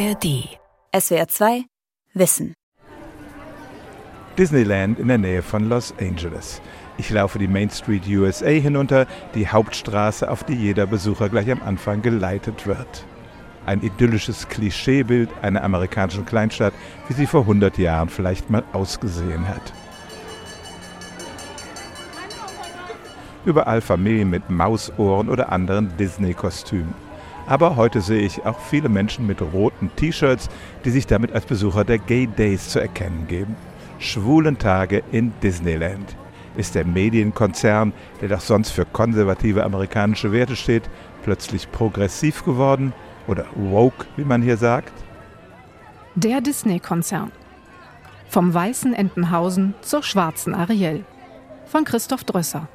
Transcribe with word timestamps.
ARD. 0.00 0.48
SWR 0.98 1.28
2 1.28 1.64
Wissen. 2.14 2.54
Disneyland 4.38 4.98
in 4.98 5.08
der 5.08 5.18
Nähe 5.18 5.42
von 5.42 5.68
Los 5.68 5.92
Angeles. 6.00 6.62
Ich 6.96 7.10
laufe 7.10 7.38
die 7.38 7.46
Main 7.46 7.68
Street 7.68 8.06
USA 8.08 8.46
hinunter, 8.46 9.06
die 9.34 9.46
Hauptstraße, 9.46 10.30
auf 10.30 10.42
die 10.42 10.54
jeder 10.54 10.86
Besucher 10.86 11.28
gleich 11.28 11.50
am 11.50 11.60
Anfang 11.62 12.00
geleitet 12.00 12.66
wird. 12.66 13.04
Ein 13.66 13.82
idyllisches 13.82 14.48
Klischeebild 14.48 15.28
einer 15.42 15.62
amerikanischen 15.62 16.24
Kleinstadt, 16.24 16.72
wie 17.08 17.14
sie 17.14 17.26
vor 17.26 17.42
100 17.42 17.76
Jahren 17.76 18.08
vielleicht 18.08 18.48
mal 18.48 18.64
ausgesehen 18.72 19.46
hat. 19.48 19.74
Überall 23.44 23.82
Familien 23.82 24.30
mit 24.30 24.48
Mausohren 24.48 25.28
oder 25.28 25.52
anderen 25.52 25.94
Disney-Kostümen. 25.98 27.09
Aber 27.50 27.74
heute 27.74 28.00
sehe 28.00 28.20
ich 28.20 28.46
auch 28.46 28.60
viele 28.60 28.88
Menschen 28.88 29.26
mit 29.26 29.42
roten 29.42 29.90
T-Shirts, 29.96 30.48
die 30.84 30.90
sich 30.90 31.08
damit 31.08 31.32
als 31.32 31.46
Besucher 31.46 31.82
der 31.82 31.98
Gay 31.98 32.28
Days 32.28 32.68
zu 32.68 32.78
erkennen 32.78 33.26
geben. 33.26 33.56
Schwulen 33.98 34.56
Tage 34.56 35.02
in 35.10 35.32
Disneyland. 35.42 36.16
Ist 36.56 36.76
der 36.76 36.84
Medienkonzern, 36.84 37.92
der 38.20 38.28
doch 38.28 38.40
sonst 38.40 38.70
für 38.70 38.84
konservative 38.84 39.64
amerikanische 39.64 40.30
Werte 40.30 40.54
steht, 40.54 40.88
plötzlich 41.24 41.72
progressiv 41.72 42.44
geworden? 42.44 42.92
Oder 43.26 43.46
woke, 43.56 44.06
wie 44.14 44.24
man 44.24 44.42
hier 44.42 44.56
sagt? 44.56 44.92
Der 46.14 46.40
Disney-Konzern. 46.40 47.32
Vom 48.28 48.54
weißen 48.54 48.94
Entenhausen 48.94 49.74
zur 49.80 50.04
schwarzen 50.04 50.54
Ariel. 50.54 51.04
Von 51.66 51.84
Christoph 51.84 52.22
Drösser. 52.22 52.68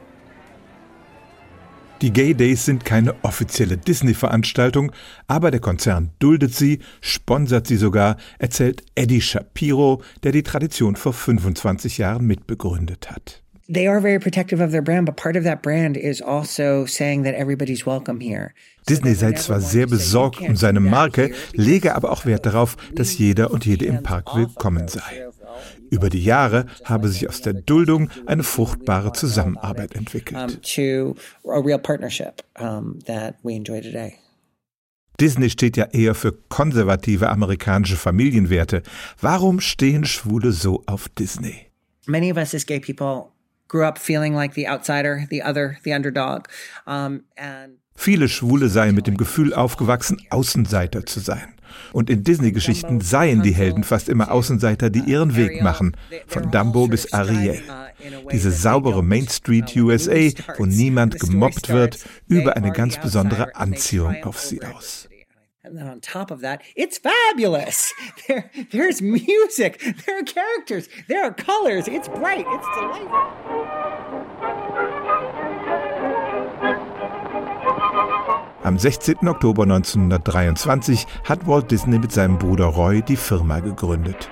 Die 2.05 2.13
Gay 2.13 2.35
Days 2.35 2.65
sind 2.65 2.85
keine 2.85 3.15
offizielle 3.23 3.77
Disney-Veranstaltung, 3.77 4.91
aber 5.25 5.49
der 5.49 5.59
Konzern 5.59 6.11
duldet 6.19 6.53
sie, 6.53 6.77
sponsert 7.01 7.65
sie 7.65 7.77
sogar, 7.77 8.17
erzählt 8.37 8.83
Eddie 8.93 9.21
Shapiro, 9.21 10.03
der 10.21 10.31
die 10.31 10.43
Tradition 10.43 10.97
vor 10.97 11.13
25 11.13 11.97
Jahren 11.97 12.27
mitbegründet 12.27 13.09
hat. 13.09 13.41
They 13.67 13.87
are 13.87 13.99
very 13.99 14.19
protective 14.19 14.63
of 14.63 14.69
their 14.69 14.83
brand, 14.83 15.07
but 15.07 15.15
part 15.15 15.35
of 15.35 15.45
that 15.45 15.63
brand 15.63 15.97
is 15.97 16.21
also 16.21 16.85
saying 16.85 17.23
that 17.23 17.33
everybody's 17.33 17.87
welcome 17.87 18.23
here. 18.23 18.51
Disney 18.87 19.15
sei 19.15 19.31
zwar 19.31 19.59
sehr 19.59 19.87
besorgt 19.87 20.39
um 20.41 20.55
seine 20.55 20.81
Marke, 20.81 21.31
lege 21.53 21.95
aber 21.95 22.11
auch 22.11 22.27
Wert 22.27 22.45
darauf, 22.45 22.77
dass 22.93 23.17
jeder 23.17 23.49
und 23.49 23.65
jede 23.65 23.85
im 23.85 24.03
Park 24.03 24.35
willkommen 24.35 24.87
sei. 24.87 25.25
Über 25.89 26.09
die 26.09 26.23
Jahre 26.23 26.65
habe 26.83 27.07
sich 27.09 27.27
aus 27.29 27.41
der 27.41 27.53
Duldung 27.53 28.09
eine 28.25 28.43
fruchtbare 28.43 29.13
Zusammenarbeit 29.13 29.95
entwickelt. 29.95 30.59
Disney 35.19 35.49
steht 35.49 35.77
ja 35.77 35.85
eher 35.85 36.13
für 36.13 36.33
konservative 36.49 37.29
amerikanische 37.29 37.95
Familienwerte. 37.95 38.83
Warum 39.21 39.61
stehen 39.61 40.05
Schwule 40.05 40.51
so 40.51 40.83
auf 40.87 41.07
Disney? 41.09 41.67
Many 42.05 42.31
of 42.31 42.37
us 42.37 42.53
as 42.53 42.65
gay 42.65 42.79
people 42.79 43.31
grew 43.67 43.83
up 43.83 43.97
feeling 43.97 44.33
like 44.33 44.53
the 44.53 44.67
outsider, 44.67 45.25
the 45.29 45.41
other, 45.41 45.77
the 45.83 45.93
underdog. 45.93 46.49
Um, 46.85 47.23
and 47.37 47.79
Viele 47.97 48.27
Schwule 48.27 48.67
seien 48.67 48.93
mit 48.93 49.07
dem 49.07 49.15
Gefühl 49.15 49.53
aufgewachsen, 49.53 50.21
Außenseiter 50.29 51.05
zu 51.05 51.21
sein. 51.21 51.54
Und 51.93 52.09
in 52.09 52.23
Disney-Geschichten 52.23 53.01
seien 53.01 53.41
die 53.41 53.53
Helden 53.53 53.83
fast 53.83 54.09
immer 54.09 54.31
Außenseiter, 54.31 54.89
die 54.89 54.99
ihren 54.99 55.35
Weg 55.35 55.61
machen, 55.61 55.95
von 56.27 56.51
Dumbo 56.51 56.87
bis 56.87 57.13
Ariel. 57.13 57.61
Diese 58.31 58.51
saubere 58.51 59.03
Main 59.03 59.27
Street 59.27 59.75
USA, 59.75 60.29
wo 60.57 60.65
niemand 60.65 61.19
gemobbt 61.19 61.69
wird, 61.69 61.99
über 62.27 62.55
eine 62.55 62.71
ganz 62.71 62.99
besondere 62.99 63.55
Anziehung 63.55 64.23
auf 64.23 64.39
sie 64.39 64.61
aus. 64.63 65.07
And 65.65 65.75
then 65.75 65.87
on 65.87 65.99
top 65.99 66.29
of 66.29 66.41
that, 66.41 66.61
it's 66.75 66.99
fabulous. 66.99 67.91
There, 68.27 68.51
there's 68.71 69.01
music, 69.01 69.81
there 70.05 70.19
are 70.19 70.23
characters, 70.23 70.87
there 71.07 71.23
are 71.23 71.33
colors, 71.33 71.87
it's 71.87 72.07
bright, 72.07 72.45
it's 72.47 72.67
delightful. 72.75 74.54
Am 78.65 78.79
16. 78.79 79.27
Oktober 79.27 79.61
1923 79.61 81.05
hat 81.23 81.45
Walt 81.45 81.69
Disney 81.69 81.99
mit 81.99 82.11
seinem 82.11 82.39
Bruder 82.39 82.65
Roy 82.65 83.03
die 83.03 83.15
Firma 83.15 83.59
gegründet. 83.59 84.27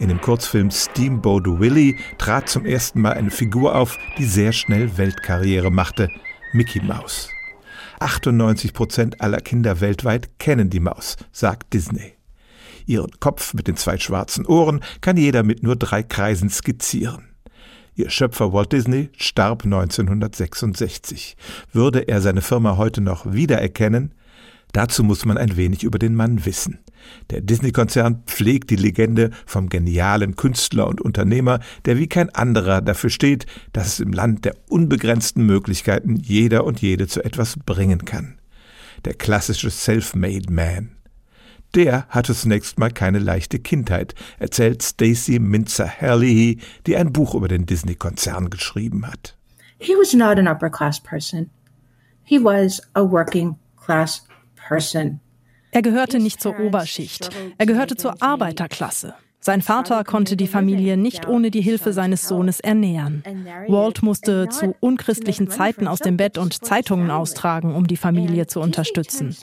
In 0.00 0.08
dem 0.08 0.20
Kurzfilm 0.20 0.72
Steamboat 0.72 1.44
Willie 1.60 1.94
trat 2.18 2.48
zum 2.48 2.66
ersten 2.66 3.00
Mal 3.00 3.12
eine 3.12 3.30
Figur 3.30 3.76
auf, 3.76 3.96
die 4.18 4.24
sehr 4.24 4.50
schnell 4.50 4.98
Weltkarriere 4.98 5.70
machte, 5.70 6.08
Mickey 6.52 6.80
Mouse. 6.80 7.30
98 8.00 8.72
Prozent 8.72 9.20
aller 9.20 9.38
Kinder 9.38 9.80
weltweit 9.80 10.36
kennen 10.40 10.68
die 10.68 10.80
Maus, 10.80 11.14
sagt 11.30 11.72
Disney. 11.72 12.14
Ihren 12.86 13.12
Kopf 13.20 13.54
mit 13.54 13.68
den 13.68 13.76
zwei 13.76 13.98
schwarzen 13.98 14.46
Ohren 14.46 14.80
kann 15.00 15.16
jeder 15.16 15.44
mit 15.44 15.62
nur 15.62 15.76
drei 15.76 16.02
Kreisen 16.02 16.50
skizzieren. 16.50 17.35
Ihr 17.98 18.10
Schöpfer 18.10 18.52
Walt 18.52 18.72
Disney 18.72 19.08
starb 19.16 19.64
1966. 19.64 21.34
Würde 21.72 22.06
er 22.06 22.20
seine 22.20 22.42
Firma 22.42 22.76
heute 22.76 23.00
noch 23.00 23.32
wiedererkennen? 23.32 24.12
Dazu 24.72 25.02
muss 25.02 25.24
man 25.24 25.38
ein 25.38 25.56
wenig 25.56 25.82
über 25.82 25.98
den 25.98 26.14
Mann 26.14 26.44
wissen. 26.44 26.80
Der 27.30 27.40
Disney-Konzern 27.40 28.22
pflegt 28.26 28.68
die 28.68 28.76
Legende 28.76 29.30
vom 29.46 29.70
genialen 29.70 30.36
Künstler 30.36 30.88
und 30.88 31.00
Unternehmer, 31.00 31.60
der 31.86 31.96
wie 31.96 32.06
kein 32.06 32.28
anderer 32.34 32.82
dafür 32.82 33.08
steht, 33.08 33.46
dass 33.72 33.86
es 33.86 34.00
im 34.00 34.12
Land 34.12 34.44
der 34.44 34.56
unbegrenzten 34.68 35.46
Möglichkeiten 35.46 36.16
jeder 36.16 36.64
und 36.64 36.82
jede 36.82 37.06
zu 37.06 37.24
etwas 37.24 37.56
bringen 37.64 38.04
kann. 38.04 38.36
Der 39.06 39.14
klassische 39.14 39.70
Self-Made 39.70 40.52
Man. 40.52 40.90
Der 41.74 42.06
hatte 42.08 42.34
zunächst 42.34 42.78
mal 42.78 42.90
keine 42.90 43.18
leichte 43.18 43.58
Kindheit, 43.58 44.14
erzählt 44.38 44.82
Stacy 44.82 45.38
Minzer 45.38 45.86
Herlihy, 45.86 46.58
die 46.86 46.96
ein 46.96 47.12
Buch 47.12 47.34
über 47.34 47.48
den 47.48 47.66
Disney-Konzern 47.66 48.50
geschrieben 48.50 49.06
hat. 49.06 49.36
He 49.78 49.92
was 49.92 50.14
not 50.14 50.38
an 50.38 50.48
upper 50.48 50.70
class 50.70 51.00
person. 51.00 51.50
He 52.22 52.42
was 52.42 52.80
a 52.94 53.02
working 53.02 53.56
class 53.76 54.26
person. 54.68 55.20
Er 55.70 55.82
gehörte 55.82 56.18
nicht 56.18 56.40
zur 56.40 56.58
Oberschicht, 56.58 57.30
er 57.58 57.66
gehörte 57.66 57.96
zur 57.96 58.22
Arbeiterklasse. 58.22 59.14
Sein 59.46 59.62
Vater 59.62 60.02
konnte 60.02 60.36
die 60.36 60.48
Familie 60.48 60.96
nicht 60.96 61.28
ohne 61.28 61.52
die 61.52 61.60
Hilfe 61.60 61.92
seines 61.92 62.26
Sohnes 62.26 62.58
ernähren. 62.58 63.22
Walt 63.68 64.02
musste 64.02 64.48
zu 64.48 64.74
unchristlichen 64.80 65.48
Zeiten 65.48 65.86
aus 65.86 66.00
dem 66.00 66.16
Bett 66.16 66.36
und 66.36 66.64
Zeitungen 66.64 67.12
austragen, 67.12 67.72
um 67.72 67.86
die 67.86 67.96
Familie 67.96 68.48
zu 68.48 68.58
unterstützen. 68.60 69.36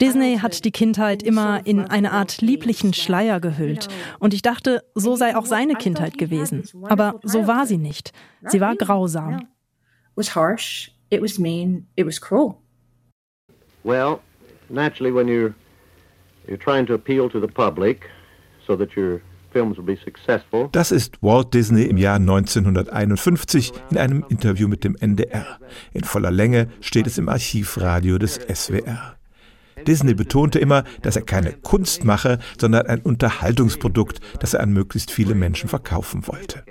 Disney 0.00 0.38
hat 0.38 0.64
die 0.64 0.70
Kindheit 0.70 1.22
immer 1.22 1.66
in 1.66 1.80
eine 1.84 2.12
Art 2.12 2.40
lieblichen 2.40 2.94
Schleier 2.94 3.40
gehüllt. 3.40 3.88
Und 4.18 4.32
ich 4.32 4.40
dachte, 4.40 4.84
so 4.94 5.16
sei 5.16 5.36
auch 5.36 5.44
seine 5.44 5.74
Kindheit 5.74 6.16
gewesen. 6.16 6.62
Aber 6.84 7.20
so 7.22 7.46
war 7.46 7.66
sie 7.66 7.76
nicht. 7.76 8.14
Sie 8.46 8.62
war 8.62 8.74
grausam. 8.74 9.48
Well, 13.84 14.20
naturally 14.70 15.14
when 15.14 15.26
you're 15.28 15.52
you're 16.48 16.58
trying 16.58 16.86
to 16.86 16.94
appeal 16.94 17.28
to 17.28 17.38
the 17.38 17.52
public 17.52 18.08
so 18.66 18.76
that 18.76 18.92
you're 18.96 19.20
das 20.72 20.92
ist 20.92 21.22
Walt 21.22 21.54
Disney 21.54 21.84
im 21.84 21.96
Jahr 21.96 22.16
1951 22.16 23.72
in 23.90 23.98
einem 23.98 24.24
Interview 24.28 24.68
mit 24.68 24.84
dem 24.84 24.96
NDR. 24.96 25.58
In 25.92 26.04
voller 26.04 26.30
Länge 26.30 26.68
steht 26.80 27.06
es 27.06 27.18
im 27.18 27.28
Archivradio 27.28 28.18
des 28.18 28.34
SWR. 28.34 29.16
Disney 29.86 30.14
betonte 30.14 30.58
immer, 30.58 30.84
dass 31.02 31.16
er 31.16 31.22
keine 31.22 31.52
Kunst 31.52 32.04
mache, 32.04 32.38
sondern 32.58 32.86
ein 32.86 33.00
Unterhaltungsprodukt, 33.00 34.20
das 34.40 34.54
er 34.54 34.60
an 34.60 34.72
möglichst 34.72 35.10
viele 35.10 35.34
Menschen 35.34 35.68
verkaufen 35.68 36.26
wollte. 36.26 36.62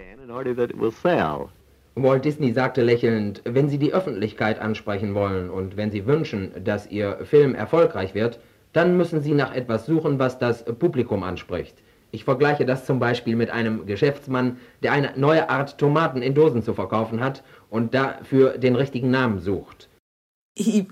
Walt 1.95 2.23
Disney 2.23 2.53
sagte 2.53 2.81
lächelnd, 2.83 3.41
wenn 3.43 3.67
Sie 3.67 3.77
die 3.77 3.93
Öffentlichkeit 3.93 4.59
ansprechen 4.59 5.13
wollen 5.13 5.49
und 5.49 5.75
wenn 5.75 5.91
Sie 5.91 6.05
wünschen, 6.05 6.51
dass 6.63 6.89
Ihr 6.89 7.19
Film 7.25 7.53
erfolgreich 7.53 8.15
wird, 8.15 8.39
dann 8.71 8.95
müssen 8.95 9.21
Sie 9.21 9.33
nach 9.33 9.53
etwas 9.53 9.85
suchen, 9.85 10.17
was 10.17 10.39
das 10.39 10.63
Publikum 10.63 11.23
anspricht. 11.23 11.75
Ich 12.11 12.25
vergleiche 12.25 12.65
das 12.65 12.85
zum 12.85 12.99
Beispiel 12.99 13.35
mit 13.35 13.49
einem 13.49 13.85
Geschäftsmann, 13.85 14.57
der 14.83 14.91
eine 14.91 15.13
neue 15.15 15.49
Art 15.49 15.77
Tomaten 15.77 16.21
in 16.21 16.35
Dosen 16.35 16.63
zu 16.63 16.73
verkaufen 16.73 17.21
hat 17.21 17.43
und 17.69 17.93
dafür 17.93 18.57
den 18.57 18.75
richtigen 18.75 19.11
Namen 19.11 19.39
sucht. 19.39 19.87
Er 20.53 20.85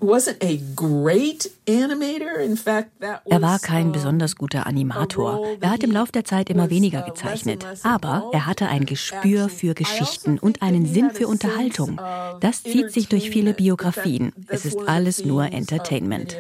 war 3.41 3.59
kein 3.59 3.91
besonders 3.91 4.37
guter 4.37 4.65
Animator. 4.65 5.45
Er 5.59 5.71
hat 5.71 5.83
im 5.83 5.91
Lauf 5.91 6.13
der 6.13 6.23
Zeit 6.23 6.49
immer 6.49 6.69
weniger 6.69 7.01
gezeichnet. 7.01 7.65
Aber 7.83 8.29
er 8.31 8.45
hatte 8.45 8.67
ein 8.67 8.85
Gespür 8.85 9.49
für 9.49 9.73
Geschichten 9.73 10.39
und 10.39 10.61
einen 10.61 10.85
Sinn 10.85 11.11
für 11.11 11.27
Unterhaltung. 11.27 11.99
Das 12.39 12.63
zieht 12.63 12.93
sich 12.93 13.09
durch 13.09 13.29
viele 13.29 13.53
Biografien. 13.53 14.31
Es 14.47 14.65
ist 14.65 14.79
alles 14.87 15.25
nur 15.25 15.51
Entertainment. 15.51 16.37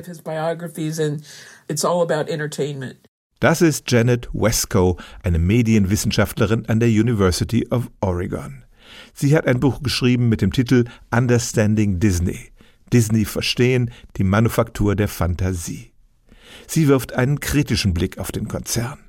Das 3.39 3.61
ist 3.61 3.89
Janet 3.89 4.27
Wesco, 4.33 4.97
eine 5.23 5.39
Medienwissenschaftlerin 5.39 6.65
an 6.65 6.81
der 6.81 6.89
University 6.89 7.65
of 7.71 7.89
Oregon. 8.01 8.65
Sie 9.13 9.33
hat 9.33 9.47
ein 9.47 9.61
Buch 9.61 9.81
geschrieben 9.81 10.27
mit 10.27 10.41
dem 10.41 10.51
Titel 10.51 10.83
Understanding 11.09 12.01
Disney. 12.01 12.51
Disney 12.91 13.23
verstehen, 13.23 13.91
die 14.17 14.25
Manufaktur 14.25 14.93
der 14.97 15.07
Fantasie. 15.07 15.93
Sie 16.67 16.89
wirft 16.89 17.13
einen 17.13 17.39
kritischen 17.39 17.93
Blick 17.93 18.17
auf 18.17 18.33
den 18.33 18.49
Konzern. 18.49 18.99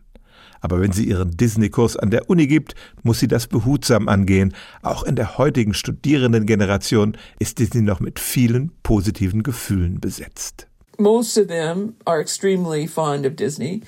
Aber 0.60 0.80
wenn 0.80 0.92
sie 0.92 1.08
ihren 1.08 1.32
Disney-Kurs 1.36 1.96
an 1.96 2.10
der 2.10 2.30
Uni 2.30 2.46
gibt, 2.46 2.76
muss 3.02 3.18
sie 3.18 3.28
das 3.28 3.48
behutsam 3.48 4.08
angehen. 4.08 4.54
Auch 4.82 5.02
in 5.02 5.16
der 5.16 5.38
heutigen 5.38 5.74
Studierendengeneration 5.74 7.16
ist 7.40 7.58
Disney 7.58 7.82
noch 7.82 7.98
mit 7.98 8.20
vielen 8.20 8.70
positiven 8.84 9.42
Gefühlen 9.42 9.98
besetzt. 9.98 10.68
Most 10.98 11.36
of 11.36 11.48
them 11.48 11.94
are 12.04 12.20
extremely 12.20 12.86
fond 12.86 13.26
of 13.26 13.34
Disney. 13.34 13.80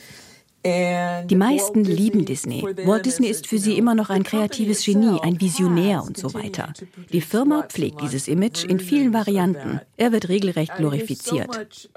Die 0.65 1.35
meisten 1.35 1.85
lieben 1.85 2.25
Disney. 2.25 2.63
Walt 2.85 3.05
Disney 3.05 3.27
ist 3.27 3.49
für 3.49 3.59
sie 3.59 3.77
immer 3.77 3.97
noch 3.97 4.11
ein 4.11 4.23
kreatives 4.23 4.85
Genie, 4.85 5.19
ein 5.21 5.41
Visionär 5.41 6.05
und 6.05 6.17
so 6.17 6.35
weiter. 6.35 6.73
Die 7.13 7.21
Firma 7.21 7.65
pflegt 7.65 8.01
dieses 8.01 8.29
Image 8.29 8.65
in 8.65 8.79
vielen 8.79 9.13
Varianten. 9.13 9.81
Er 9.97 10.13
wird 10.13 10.29
regelrecht 10.29 10.77
glorifiziert. 10.77 11.91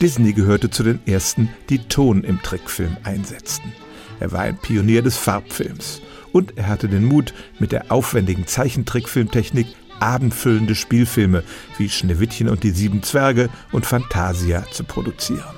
Disney 0.00 0.32
gehörte 0.32 0.70
zu 0.70 0.82
den 0.82 1.00
ersten, 1.06 1.48
die 1.68 1.78
Ton 1.78 2.22
im 2.22 2.40
Trickfilm 2.42 2.96
einsetzten. 3.02 3.72
Er 4.20 4.30
war 4.30 4.40
ein 4.40 4.56
Pionier 4.58 5.02
des 5.02 5.16
Farbfilms 5.16 6.00
und 6.34 6.58
er 6.58 6.66
hatte 6.66 6.88
den 6.88 7.04
Mut, 7.04 7.32
mit 7.60 7.70
der 7.70 7.92
aufwendigen 7.92 8.44
Zeichentrickfilmtechnik 8.44 9.68
abendfüllende 10.00 10.74
Spielfilme 10.74 11.44
wie 11.78 11.88
Schneewittchen 11.88 12.48
und 12.48 12.64
die 12.64 12.72
sieben 12.72 13.04
Zwerge 13.04 13.48
und 13.70 13.86
Fantasia 13.86 14.64
zu 14.72 14.82
produzieren. 14.82 15.54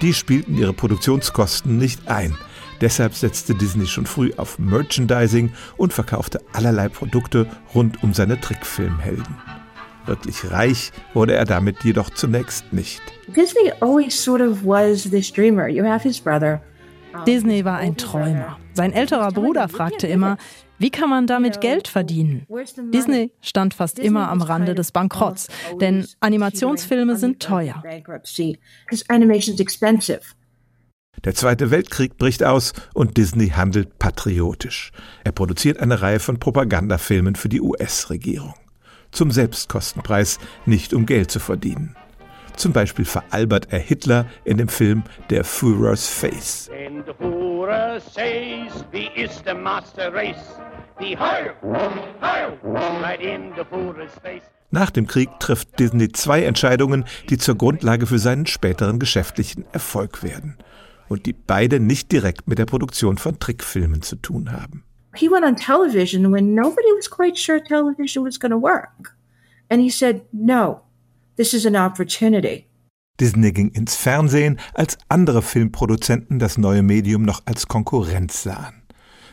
Die 0.00 0.14
spielten 0.14 0.56
ihre 0.56 0.72
Produktionskosten 0.72 1.76
nicht 1.76 2.06
ein. 2.06 2.38
Deshalb 2.80 3.14
setzte 3.14 3.56
Disney 3.56 3.88
schon 3.88 4.06
früh 4.06 4.30
auf 4.36 4.60
Merchandising 4.60 5.50
und 5.76 5.92
verkaufte 5.92 6.40
allerlei 6.52 6.88
Produkte 6.88 7.48
rund 7.74 8.00
um 8.04 8.14
seine 8.14 8.40
Trickfilmhelden. 8.40 9.34
Wirklich 10.06 10.48
reich 10.52 10.92
wurde 11.12 11.34
er 11.34 11.44
damit 11.44 11.82
jedoch 11.82 12.10
zunächst 12.10 12.72
nicht. 12.72 13.02
Disney 13.26 13.72
always 13.80 14.22
sort 14.22 14.42
of 14.42 14.64
was 14.64 15.10
this 15.10 15.32
dreamer. 15.32 15.66
You 15.66 15.84
have 15.84 16.06
his 16.06 16.20
brother 16.20 16.62
Disney 17.26 17.64
war 17.64 17.78
ein 17.78 17.96
Träumer. 17.96 18.58
Sein 18.74 18.92
älterer 18.92 19.32
Bruder 19.32 19.68
fragte 19.68 20.06
immer, 20.06 20.36
wie 20.78 20.90
kann 20.90 21.10
man 21.10 21.26
damit 21.26 21.60
Geld 21.60 21.88
verdienen? 21.88 22.46
Disney 22.92 23.32
stand 23.40 23.74
fast 23.74 23.98
immer 23.98 24.30
am 24.30 24.42
Rande 24.42 24.74
des 24.74 24.92
Bankrotts, 24.92 25.48
denn 25.80 26.06
Animationsfilme 26.20 27.16
sind 27.16 27.40
teuer. 27.40 27.82
Der 31.24 31.34
Zweite 31.34 31.70
Weltkrieg 31.72 32.16
bricht 32.16 32.44
aus 32.44 32.72
und 32.94 33.16
Disney 33.16 33.48
handelt 33.48 33.98
patriotisch. 33.98 34.92
Er 35.24 35.32
produziert 35.32 35.80
eine 35.80 36.00
Reihe 36.00 36.20
von 36.20 36.38
Propagandafilmen 36.38 37.34
für 37.34 37.48
die 37.48 37.60
US-Regierung. 37.60 38.54
Zum 39.10 39.32
Selbstkostenpreis, 39.32 40.38
nicht 40.64 40.94
um 40.94 41.06
Geld 41.06 41.30
zu 41.30 41.40
verdienen. 41.40 41.96
Zum 42.58 42.72
Beispiel 42.72 43.04
veralbert 43.04 43.68
er 43.70 43.78
Hitler 43.78 44.26
in 44.44 44.58
dem 44.58 44.66
Film 44.66 45.04
Der 45.30 45.44
Führer's 45.44 46.08
Face. 46.08 46.68
Nach 54.70 54.90
dem 54.90 55.06
Krieg 55.06 55.28
trifft 55.38 55.78
Disney 55.78 56.08
zwei 56.08 56.42
Entscheidungen, 56.42 57.04
die 57.30 57.38
zur 57.38 57.54
Grundlage 57.54 58.06
für 58.06 58.18
seinen 58.18 58.46
späteren 58.46 58.98
geschäftlichen 58.98 59.64
Erfolg 59.72 60.24
werden 60.24 60.58
und 61.08 61.26
die 61.26 61.32
beide 61.32 61.78
nicht 61.78 62.10
direkt 62.10 62.48
mit 62.48 62.58
der 62.58 62.66
Produktion 62.66 63.18
von 63.18 63.38
Trickfilmen 63.38 64.02
zu 64.02 64.16
tun 64.16 64.50
haben. 64.50 64.82
He 65.14 65.30
went 65.30 65.44
on 65.44 65.54
television 65.54 66.32
when 66.32 66.54
nobody 66.54 66.88
was 66.96 67.08
quite 67.08 67.38
sure 67.38 67.62
television 67.62 68.24
was 68.24 68.38
going 68.38 68.52
to 68.52 68.60
work. 68.60 69.16
And 69.70 69.80
he 69.80 69.90
said, 69.90 70.22
no, 70.32 70.82
This 71.38 71.54
is 71.54 71.64
an 71.66 71.76
opportunity. 71.76 72.66
Disney 73.20 73.52
ging 73.52 73.68
ins 73.68 73.94
Fernsehen, 73.94 74.58
als 74.74 74.98
andere 75.08 75.40
Filmproduzenten 75.40 76.40
das 76.40 76.58
neue 76.58 76.82
Medium 76.82 77.22
noch 77.22 77.42
als 77.44 77.68
Konkurrenz 77.68 78.42
sahen. 78.42 78.82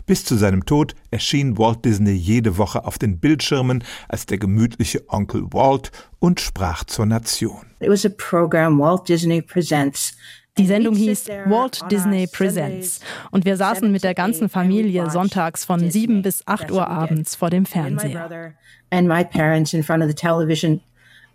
Bis 0.05 0.23
zu 0.23 0.35
seinem 0.35 0.67
Tod 0.67 0.93
erschien 1.09 1.57
Walt 1.57 1.83
Disney 1.83 2.11
jede 2.11 2.59
Woche 2.59 2.85
auf 2.85 2.99
den 2.99 3.19
Bildschirmen 3.19 3.83
als 4.07 4.27
der 4.27 4.37
gemütliche 4.37 5.01
Onkel 5.07 5.51
Walt 5.51 5.91
und 6.19 6.39
sprach 6.39 6.83
zur 6.83 7.07
Nation. 7.07 7.65
It 7.79 7.89
was 7.89 8.05
a 8.05 8.09
program 8.09 8.77
Walt 8.77 9.09
Disney 9.09 9.41
Presents. 9.41 10.15
Die 10.59 10.67
Sendung 10.67 10.95
hieß 10.95 11.27
Walt 11.47 11.81
Disney 11.89 12.27
Presents 12.27 12.99
und 13.31 13.45
wir 13.45 13.57
saßen 13.57 13.91
mit 13.91 14.03
der 14.03 14.13
ganzen 14.13 14.47
Familie 14.47 15.09
sonntags 15.09 15.65
von 15.65 15.89
7 15.89 16.21
bis 16.21 16.45
8 16.45 16.69
Uhr 16.69 16.87
abends 16.87 17.35
vor 17.35 17.49
dem 17.49 17.65
Fernseher. 17.65 18.53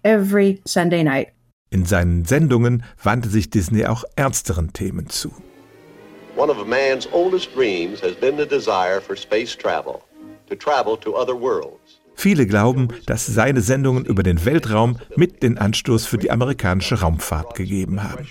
Every 0.02 0.61
Sunday 0.67 1.05
night. 1.05 1.29
In 1.70 1.85
seinen 1.85 2.25
Sendungen 2.25 2.82
wandte 3.02 3.29
sich 3.29 3.50
Disney 3.50 3.87
auch 3.87 4.05
ernsteren 4.17 4.73
Themen 4.73 5.08
zu. 5.08 5.32
One 6.37 6.50
of 6.50 6.64
man's 6.67 7.08
oldest 7.12 7.55
dreams 7.55 8.02
has 8.02 8.14
been 8.14 8.37
the 8.37 8.47
desire 8.47 9.00
for 9.00 9.17
space 9.17 9.56
travel, 9.56 10.00
to 10.49 10.56
travel 10.56 10.97
to 10.99 11.14
other 11.14 11.38
worlds. 11.38 12.00
Viele 12.14 12.47
glauben, 12.47 12.88
dass 13.06 13.26
seine 13.26 13.61
Sendungen 13.62 14.05
über 14.05 14.23
den 14.23 14.44
Weltraum 14.44 14.99
mit 15.17 15.43
den 15.43 15.58
Anstoß 15.58 16.06
für 16.06 16.19
die 16.19 16.31
amerikanische 16.31 17.00
Raumfahrt 17.00 17.55
gegeben 17.55 18.03
haben. 18.03 18.26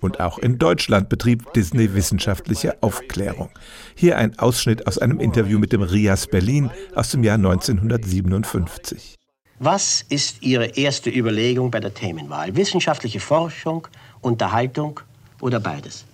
Und 0.00 0.20
auch 0.20 0.38
in 0.38 0.58
Deutschland 0.58 1.08
betrieb 1.08 1.52
Disney 1.54 1.94
wissenschaftliche 1.94 2.80
Aufklärung. 2.82 3.50
Hier 3.96 4.18
ein 4.18 4.38
Ausschnitt 4.38 4.86
aus 4.86 4.98
einem 4.98 5.18
Interview 5.18 5.58
mit 5.58 5.72
dem 5.72 5.82
RIAS 5.82 6.28
Berlin 6.28 6.70
aus 6.94 7.10
dem 7.10 7.24
Jahr 7.24 7.36
1957. 7.36 9.17
Was 9.60 10.04
ist 10.08 10.40
Ihre 10.42 10.66
erste 10.76 11.10
Überlegung 11.10 11.72
bei 11.72 11.80
der 11.80 11.92
Themenwahl? 11.92 12.54
Wissenschaftliche 12.54 13.18
Forschung, 13.18 13.88
Unterhaltung 14.20 15.00
oder 15.40 15.58
beides? 15.58 16.04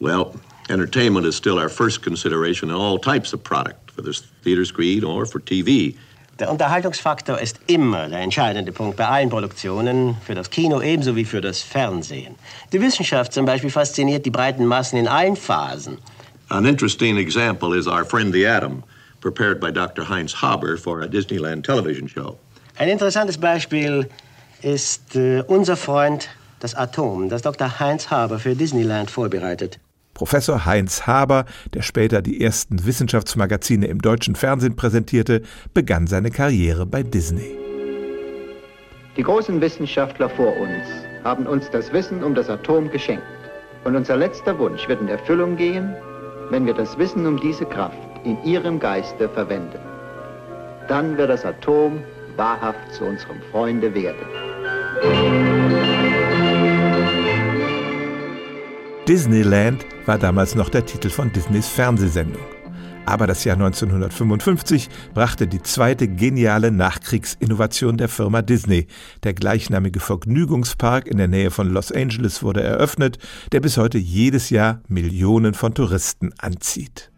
Well, 0.00 0.32
entertainment 0.70 1.26
is 1.26 1.36
still 1.36 1.58
our 1.58 1.68
first 1.68 2.02
consideration 2.02 2.70
in 2.70 2.76
all 2.76 2.98
types 2.98 3.34
of 3.34 3.44
product, 3.44 3.90
for 3.90 4.02
the 4.02 4.18
theater 4.42 4.64
screen 4.64 5.04
or 5.04 5.26
for 5.26 5.40
TV. 5.40 5.94
Der 6.38 6.50
Unterhaltungsfaktor 6.50 7.38
ist 7.38 7.60
immer 7.66 8.08
der 8.08 8.20
entscheidende 8.20 8.72
Punkt 8.72 8.96
bei 8.96 9.06
allen 9.06 9.28
Produktionen, 9.28 10.16
für 10.24 10.34
das 10.34 10.48
Kino 10.48 10.80
ebenso 10.80 11.14
wie 11.14 11.26
für 11.26 11.42
das 11.42 11.60
Fernsehen. 11.60 12.34
Die 12.72 12.80
Wissenschaft 12.80 13.34
zum 13.34 13.44
Beispiel 13.44 13.70
fasziniert 13.70 14.24
die 14.24 14.30
breiten 14.30 14.64
Massen 14.64 14.98
in 14.98 15.06
allen 15.06 15.36
Phasen. 15.36 15.98
An 16.48 16.64
interesting 16.64 17.18
example 17.18 17.76
is 17.76 17.86
our 17.86 18.06
friend 18.06 18.32
the 18.32 18.46
Atom, 18.46 18.82
prepared 19.20 19.60
by 19.60 19.70
Dr. 19.70 20.08
Heinz 20.08 20.32
Haber 20.32 20.78
for 20.78 21.02
a 21.02 21.06
Disneyland 21.06 21.62
television 21.62 22.08
show. 22.08 22.38
Ein 22.76 22.88
interessantes 22.88 23.38
Beispiel 23.38 24.08
ist 24.60 25.14
äh, 25.14 25.42
unser 25.46 25.76
Freund 25.76 26.28
das 26.58 26.74
Atom, 26.74 27.28
das 27.28 27.42
Dr. 27.42 27.78
Heinz 27.78 28.10
Haber 28.10 28.40
für 28.40 28.56
Disneyland 28.56 29.12
vorbereitet. 29.12 29.78
Professor 30.12 30.64
Heinz 30.64 31.06
Haber, 31.06 31.44
der 31.72 31.82
später 31.82 32.20
die 32.20 32.40
ersten 32.40 32.84
Wissenschaftsmagazine 32.84 33.86
im 33.86 34.00
deutschen 34.00 34.34
Fernsehen 34.34 34.74
präsentierte, 34.74 35.42
begann 35.72 36.08
seine 36.08 36.32
Karriere 36.32 36.84
bei 36.84 37.04
Disney. 37.04 37.56
Die 39.16 39.22
großen 39.22 39.60
Wissenschaftler 39.60 40.28
vor 40.28 40.56
uns 40.56 40.84
haben 41.22 41.46
uns 41.46 41.70
das 41.70 41.92
Wissen 41.92 42.24
um 42.24 42.34
das 42.34 42.50
Atom 42.50 42.90
geschenkt. 42.90 43.22
Und 43.84 43.94
unser 43.94 44.16
letzter 44.16 44.58
Wunsch 44.58 44.88
wird 44.88 45.00
in 45.00 45.08
Erfüllung 45.08 45.56
gehen, 45.56 45.94
wenn 46.50 46.66
wir 46.66 46.74
das 46.74 46.98
Wissen 46.98 47.24
um 47.24 47.38
diese 47.40 47.66
Kraft 47.66 47.98
in 48.24 48.42
ihrem 48.44 48.80
Geiste 48.80 49.28
verwenden. 49.28 49.78
Dann 50.88 51.16
wird 51.16 51.30
das 51.30 51.44
Atom 51.44 52.02
wahrhaft 52.36 52.92
zu 52.92 53.04
unserem 53.04 53.40
Freunde 53.50 53.94
werden. 53.94 54.26
Disneyland 59.06 59.84
war 60.06 60.18
damals 60.18 60.54
noch 60.54 60.70
der 60.70 60.86
Titel 60.86 61.10
von 61.10 61.30
Disneys 61.32 61.68
Fernsehsendung. 61.68 62.42
Aber 63.06 63.26
das 63.26 63.44
Jahr 63.44 63.56
1955 63.56 64.88
brachte 65.12 65.46
die 65.46 65.62
zweite 65.62 66.08
geniale 66.08 66.70
Nachkriegsinnovation 66.70 67.98
der 67.98 68.08
Firma 68.08 68.40
Disney. 68.40 68.86
Der 69.24 69.34
gleichnamige 69.34 70.00
Vergnügungspark 70.00 71.06
in 71.06 71.18
der 71.18 71.28
Nähe 71.28 71.50
von 71.50 71.68
Los 71.68 71.92
Angeles 71.92 72.42
wurde 72.42 72.62
eröffnet, 72.62 73.18
der 73.52 73.60
bis 73.60 73.76
heute 73.76 73.98
jedes 73.98 74.48
Jahr 74.48 74.80
Millionen 74.88 75.52
von 75.52 75.74
Touristen 75.74 76.32
anzieht. 76.38 77.10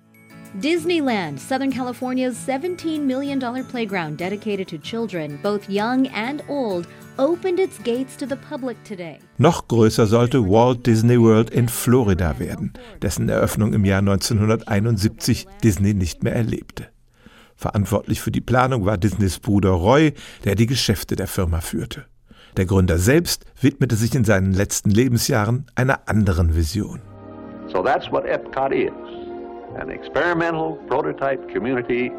Disneyland, 0.62 1.38
Southern 1.38 1.70
California's 1.70 2.34
$17 2.46 3.00
million 3.00 3.38
playground 3.66 4.16
dedicated 4.16 4.66
to 4.68 4.78
children, 4.78 5.38
both 5.42 5.68
young 5.68 6.06
and 6.08 6.42
old, 6.48 6.86
opened 7.18 7.60
its 7.60 7.78
gates 7.82 8.16
to 8.16 8.26
the 8.26 8.36
public 8.48 8.82
today. 8.82 9.18
Noch 9.36 9.68
größer 9.68 10.06
sollte 10.06 10.48
Walt 10.48 10.86
Disney 10.86 11.20
World 11.20 11.50
in 11.50 11.68
Florida 11.68 12.38
werden, 12.38 12.72
dessen 13.02 13.28
Eröffnung 13.28 13.75
im 13.75 13.84
Jahr 13.84 13.98
1971 13.98 15.46
Disney 15.62 15.92
nicht 15.92 16.22
mehr 16.22 16.34
erlebte. 16.34 16.88
Verantwortlich 17.54 18.22
für 18.22 18.30
die 18.30 18.40
Planung 18.40 18.86
war 18.86 18.96
Disneys 18.96 19.38
Bruder 19.38 19.72
Roy, 19.72 20.14
der 20.44 20.54
die 20.54 20.66
Geschäfte 20.66 21.16
der 21.16 21.26
Firma 21.26 21.60
führte. 21.60 22.06
Der 22.56 22.64
Gründer 22.64 22.96
selbst 22.96 23.44
widmete 23.60 23.94
sich 23.94 24.14
in 24.14 24.25
seinen 24.25 24.54
letzten 24.54 24.88
Lebensjahren 24.88 25.66
einer 25.75 26.08
anderen 26.08 26.56
Vision. 26.56 27.02
So 27.70 27.82
that's 27.82 28.10
what 28.10 28.25
Epcot 28.25 28.72
is. 28.72 29.25
An 29.78 29.90
experimental 29.90 30.78
prototype 30.88 31.52
community 31.52 32.11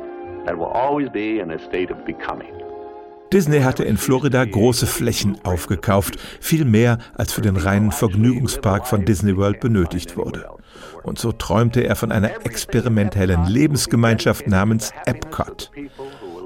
that 0.46 0.58
will 0.58 0.72
always 0.74 1.10
be 1.10 1.40
in 1.40 1.52
a 1.52 1.60
state 1.60 1.92
of 1.92 2.06
becoming. 2.06 2.54
Disney 3.32 3.60
hatte 3.60 3.84
in 3.84 3.98
Florida 3.98 4.46
große 4.46 4.88
Flächen 4.88 5.38
aufgekauft, 5.44 6.18
viel 6.40 6.64
mehr 6.64 6.98
als 7.16 7.34
für 7.34 7.42
den 7.42 7.58
reinen 7.58 7.92
Vergnügungspark 7.92 8.88
von 8.88 9.04
Disney 9.04 9.36
World 9.36 9.60
benötigt 9.60 10.16
wurde. 10.16 10.48
Und 11.04 11.20
so 11.20 11.34
träumte 11.34 11.82
er 11.82 11.98
von 11.98 12.14
einer 12.14 12.46
experimentellen 12.46 13.46
Lebensgemeinschaft 13.46 14.48
namens 14.48 14.94
Epcot. 15.06 15.72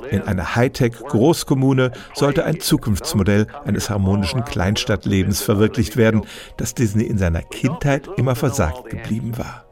In 0.10 0.24
einer 0.24 0.56
Hightech-Großkommune 0.56 1.92
sollte 2.16 2.46
ein 2.46 2.60
Zukunftsmodell 2.60 3.48
eines 3.64 3.90
harmonischen 3.90 4.44
Kleinstadtlebens 4.44 5.42
verwirklicht 5.42 5.98
werden, 5.98 6.24
das 6.58 6.74
Disney 6.74 7.04
in 7.04 7.20
seiner 7.20 7.44
Kindheit 7.44 8.10
immer 8.18 8.36
versagt 8.36 8.90
geblieben 8.90 9.38
war. 9.38 9.71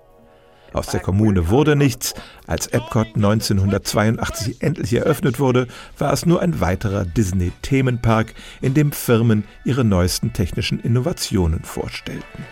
Aus 0.73 0.87
der 0.87 0.99
Kommune 0.99 1.49
wurde 1.49 1.75
nichts. 1.75 2.13
Als 2.47 2.67
Epcot 2.67 3.15
1982 3.15 4.61
endlich 4.61 4.93
eröffnet 4.93 5.39
wurde, 5.39 5.67
war 5.97 6.13
es 6.13 6.25
nur 6.25 6.41
ein 6.41 6.59
weiterer 6.61 7.05
Disney-Themenpark, 7.05 8.33
in 8.61 8.73
dem 8.73 8.91
Firmen 8.91 9.43
ihre 9.65 9.83
neuesten 9.83 10.33
technischen 10.33 10.79
Innovationen 10.79 11.63
vorstellten. 11.63 12.45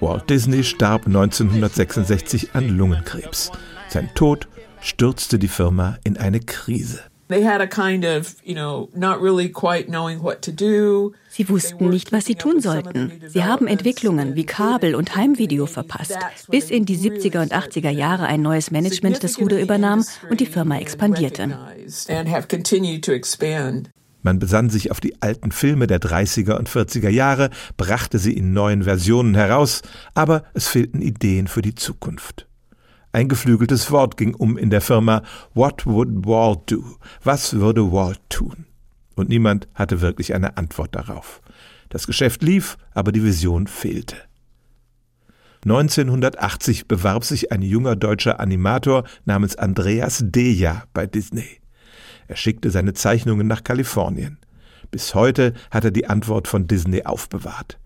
Walt 0.00 0.30
Disney 0.30 0.64
starb 0.64 1.06
1966 1.06 2.54
an 2.54 2.68
Lungenkrebs. 2.76 3.50
Sein 3.88 4.10
Tod 4.14 4.48
stürzte 4.80 5.38
die 5.38 5.48
Firma 5.48 5.98
in 6.04 6.16
eine 6.16 6.40
Krise. 6.40 7.00
Sie 11.28 11.48
wussten 11.48 11.90
nicht, 11.90 12.12
was 12.12 12.24
sie 12.24 12.34
tun 12.36 12.60
sollten. 12.60 13.20
Sie 13.26 13.44
haben 13.44 13.66
Entwicklungen 13.66 14.36
wie 14.36 14.46
Kabel 14.46 14.94
und 14.94 15.16
Heimvideo 15.16 15.66
verpasst, 15.66 16.18
bis 16.48 16.70
in 16.70 16.84
die 16.84 16.96
70er 16.96 17.42
und 17.42 17.52
80er 17.52 17.90
Jahre 17.90 18.26
ein 18.26 18.42
neues 18.42 18.70
Management 18.70 19.24
das 19.24 19.38
Ruder 19.40 19.60
übernahm 19.60 20.04
und 20.30 20.40
die 20.40 20.46
Firma 20.46 20.78
expandierte. 20.78 21.58
Man 24.22 24.38
besann 24.40 24.70
sich 24.70 24.90
auf 24.90 25.00
die 25.00 25.22
alten 25.22 25.52
Filme 25.52 25.86
der 25.86 26.00
30er 26.00 26.56
und 26.58 26.68
40er 26.68 27.10
Jahre, 27.10 27.50
brachte 27.76 28.18
sie 28.18 28.32
in 28.32 28.52
neuen 28.52 28.82
Versionen 28.82 29.36
heraus, 29.36 29.82
aber 30.14 30.42
es 30.52 30.66
fehlten 30.66 31.00
Ideen 31.00 31.46
für 31.46 31.62
die 31.62 31.76
Zukunft. 31.76 32.45
Ein 33.16 33.28
geflügeltes 33.28 33.90
Wort 33.90 34.18
ging 34.18 34.34
um 34.34 34.58
in 34.58 34.68
der 34.68 34.82
Firma 34.82 35.22
What 35.54 35.86
would 35.86 36.26
Walt 36.26 36.70
do? 36.70 36.98
Was 37.24 37.54
würde 37.54 37.90
Walt 37.90 38.20
tun? 38.28 38.66
Und 39.14 39.30
niemand 39.30 39.68
hatte 39.72 40.02
wirklich 40.02 40.34
eine 40.34 40.58
Antwort 40.58 40.94
darauf. 40.94 41.40
Das 41.88 42.06
Geschäft 42.06 42.42
lief, 42.42 42.76
aber 42.92 43.12
die 43.12 43.24
Vision 43.24 43.68
fehlte. 43.68 44.16
1980 45.64 46.88
bewarb 46.88 47.24
sich 47.24 47.52
ein 47.52 47.62
junger 47.62 47.96
deutscher 47.96 48.38
Animator 48.38 49.04
namens 49.24 49.56
Andreas 49.56 50.22
Deja 50.22 50.82
bei 50.92 51.06
Disney. 51.06 51.62
Er 52.28 52.36
schickte 52.36 52.70
seine 52.70 52.92
Zeichnungen 52.92 53.46
nach 53.46 53.64
Kalifornien. 53.64 54.36
Bis 54.90 55.14
heute 55.14 55.54
hat 55.70 55.84
er 55.84 55.90
die 55.90 56.06
Antwort 56.06 56.48
von 56.48 56.66
Disney 56.66 57.06
aufbewahrt. 57.06 57.78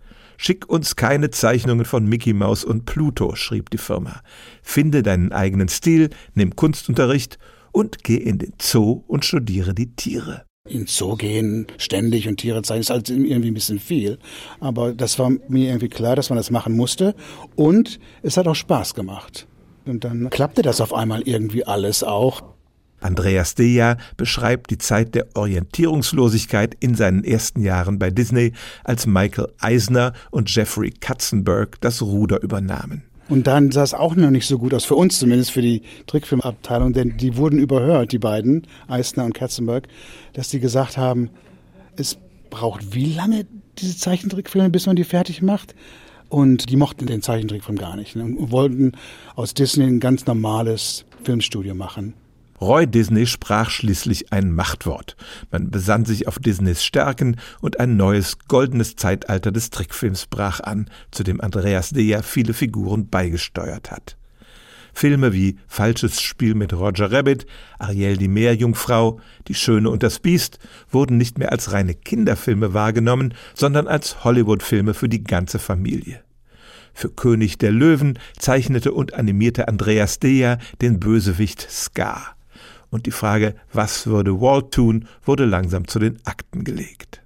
Schick 0.42 0.70
uns 0.70 0.96
keine 0.96 1.28
Zeichnungen 1.28 1.84
von 1.84 2.06
Mickey 2.06 2.32
Mouse 2.32 2.64
und 2.64 2.86
Pluto, 2.86 3.34
schrieb 3.34 3.68
die 3.68 3.76
Firma. 3.76 4.22
Finde 4.62 5.02
deinen 5.02 5.32
eigenen 5.32 5.68
Stil, 5.68 6.08
nimm 6.32 6.56
Kunstunterricht 6.56 7.38
und 7.72 8.02
geh 8.04 8.16
in 8.16 8.38
den 8.38 8.54
Zoo 8.58 9.04
und 9.06 9.26
studiere 9.26 9.74
die 9.74 9.94
Tiere. 9.94 10.46
In 10.66 10.86
Zoo 10.86 11.16
gehen, 11.16 11.66
ständig 11.76 12.26
und 12.26 12.38
Tiere 12.38 12.62
zeigen, 12.62 12.80
ist 12.80 12.88
halt 12.88 13.10
irgendwie 13.10 13.48
ein 13.48 13.54
bisschen 13.54 13.78
viel. 13.78 14.18
Aber 14.60 14.94
das 14.94 15.18
war 15.18 15.28
mir 15.28 15.68
irgendwie 15.68 15.90
klar, 15.90 16.16
dass 16.16 16.30
man 16.30 16.38
das 16.38 16.50
machen 16.50 16.74
musste. 16.74 17.14
Und 17.54 18.00
es 18.22 18.38
hat 18.38 18.48
auch 18.48 18.54
Spaß 18.54 18.94
gemacht. 18.94 19.46
Und 19.84 20.04
dann 20.04 20.30
klappte 20.30 20.62
das 20.62 20.80
auf 20.80 20.94
einmal 20.94 21.20
irgendwie 21.20 21.66
alles 21.66 22.02
auch. 22.02 22.49
Andreas 23.00 23.54
Deja 23.54 23.96
beschreibt 24.16 24.70
die 24.70 24.78
Zeit 24.78 25.14
der 25.14 25.26
Orientierungslosigkeit 25.34 26.76
in 26.80 26.94
seinen 26.94 27.24
ersten 27.24 27.62
Jahren 27.62 27.98
bei 27.98 28.10
Disney, 28.10 28.52
als 28.84 29.06
Michael 29.06 29.48
Eisner 29.58 30.12
und 30.30 30.54
Jeffrey 30.54 30.90
Katzenberg 30.90 31.80
das 31.80 32.02
Ruder 32.02 32.42
übernahmen. 32.42 33.02
Und 33.28 33.46
dann 33.46 33.70
sah 33.70 33.84
es 33.84 33.94
auch 33.94 34.16
noch 34.16 34.30
nicht 34.30 34.46
so 34.46 34.58
gut 34.58 34.74
aus, 34.74 34.84
für 34.84 34.96
uns 34.96 35.20
zumindest, 35.20 35.52
für 35.52 35.62
die 35.62 35.82
Trickfilmabteilung, 36.08 36.92
denn 36.92 37.16
die 37.16 37.36
wurden 37.36 37.60
überhört, 37.60 38.10
die 38.10 38.18
beiden, 38.18 38.66
Eisner 38.88 39.24
und 39.24 39.34
Katzenberg, 39.34 39.86
dass 40.32 40.48
die 40.48 40.58
gesagt 40.58 40.96
haben, 40.96 41.30
es 41.94 42.18
braucht 42.50 42.92
wie 42.92 43.12
lange 43.12 43.46
diese 43.78 43.96
Zeichentrickfilme, 43.96 44.70
bis 44.70 44.86
man 44.86 44.96
die 44.96 45.04
fertig 45.04 45.42
macht? 45.42 45.76
Und 46.28 46.70
die 46.70 46.76
mochten 46.76 47.06
den 47.06 47.22
Zeichentrickfilm 47.22 47.78
gar 47.78 47.96
nicht 47.96 48.14
ne? 48.16 48.24
und 48.24 48.50
wollten 48.50 48.92
aus 49.34 49.54
Disney 49.54 49.84
ein 49.84 50.00
ganz 50.00 50.26
normales 50.26 51.04
Filmstudio 51.24 51.74
machen. 51.74 52.14
Roy 52.60 52.86
Disney 52.86 53.26
sprach 53.26 53.70
schließlich 53.70 54.34
ein 54.34 54.52
Machtwort. 54.52 55.16
Man 55.50 55.70
besann 55.70 56.04
sich 56.04 56.28
auf 56.28 56.38
Disneys 56.38 56.84
Stärken 56.84 57.36
und 57.62 57.80
ein 57.80 57.96
neues 57.96 58.38
goldenes 58.48 58.96
Zeitalter 58.96 59.50
des 59.50 59.70
Trickfilms 59.70 60.26
brach 60.26 60.60
an, 60.60 60.90
zu 61.10 61.22
dem 61.22 61.40
Andreas 61.40 61.90
Deja 61.90 62.20
viele 62.20 62.52
Figuren 62.52 63.08
beigesteuert 63.08 63.90
hat. 63.90 64.18
Filme 64.92 65.32
wie 65.32 65.56
Falsches 65.68 66.20
Spiel 66.20 66.54
mit 66.54 66.74
Roger 66.74 67.10
Rabbit, 67.10 67.46
Ariel 67.78 68.18
die 68.18 68.28
Meerjungfrau, 68.28 69.20
Die 69.48 69.54
Schöne 69.54 69.88
und 69.88 70.02
das 70.02 70.18
Biest 70.18 70.58
wurden 70.90 71.16
nicht 71.16 71.38
mehr 71.38 71.52
als 71.52 71.72
reine 71.72 71.94
Kinderfilme 71.94 72.74
wahrgenommen, 72.74 73.32
sondern 73.54 73.86
als 73.86 74.22
Hollywood-Filme 74.24 74.92
für 74.92 75.08
die 75.08 75.24
ganze 75.24 75.58
Familie. 75.58 76.22
Für 76.92 77.08
König 77.08 77.56
der 77.56 77.72
Löwen 77.72 78.18
zeichnete 78.38 78.92
und 78.92 79.14
animierte 79.14 79.68
Andreas 79.68 80.18
Deja 80.18 80.58
den 80.82 81.00
Bösewicht 81.00 81.66
Scar 81.70 82.36
und 82.90 83.06
die 83.06 83.10
Frage, 83.10 83.54
was 83.72 84.06
würde 84.06 84.40
Walt 84.40 84.72
tun, 84.72 85.06
wurde 85.24 85.44
langsam 85.44 85.86
zu 85.86 85.98
den 85.98 86.18
Akten 86.24 86.64
gelegt. 86.64 87.22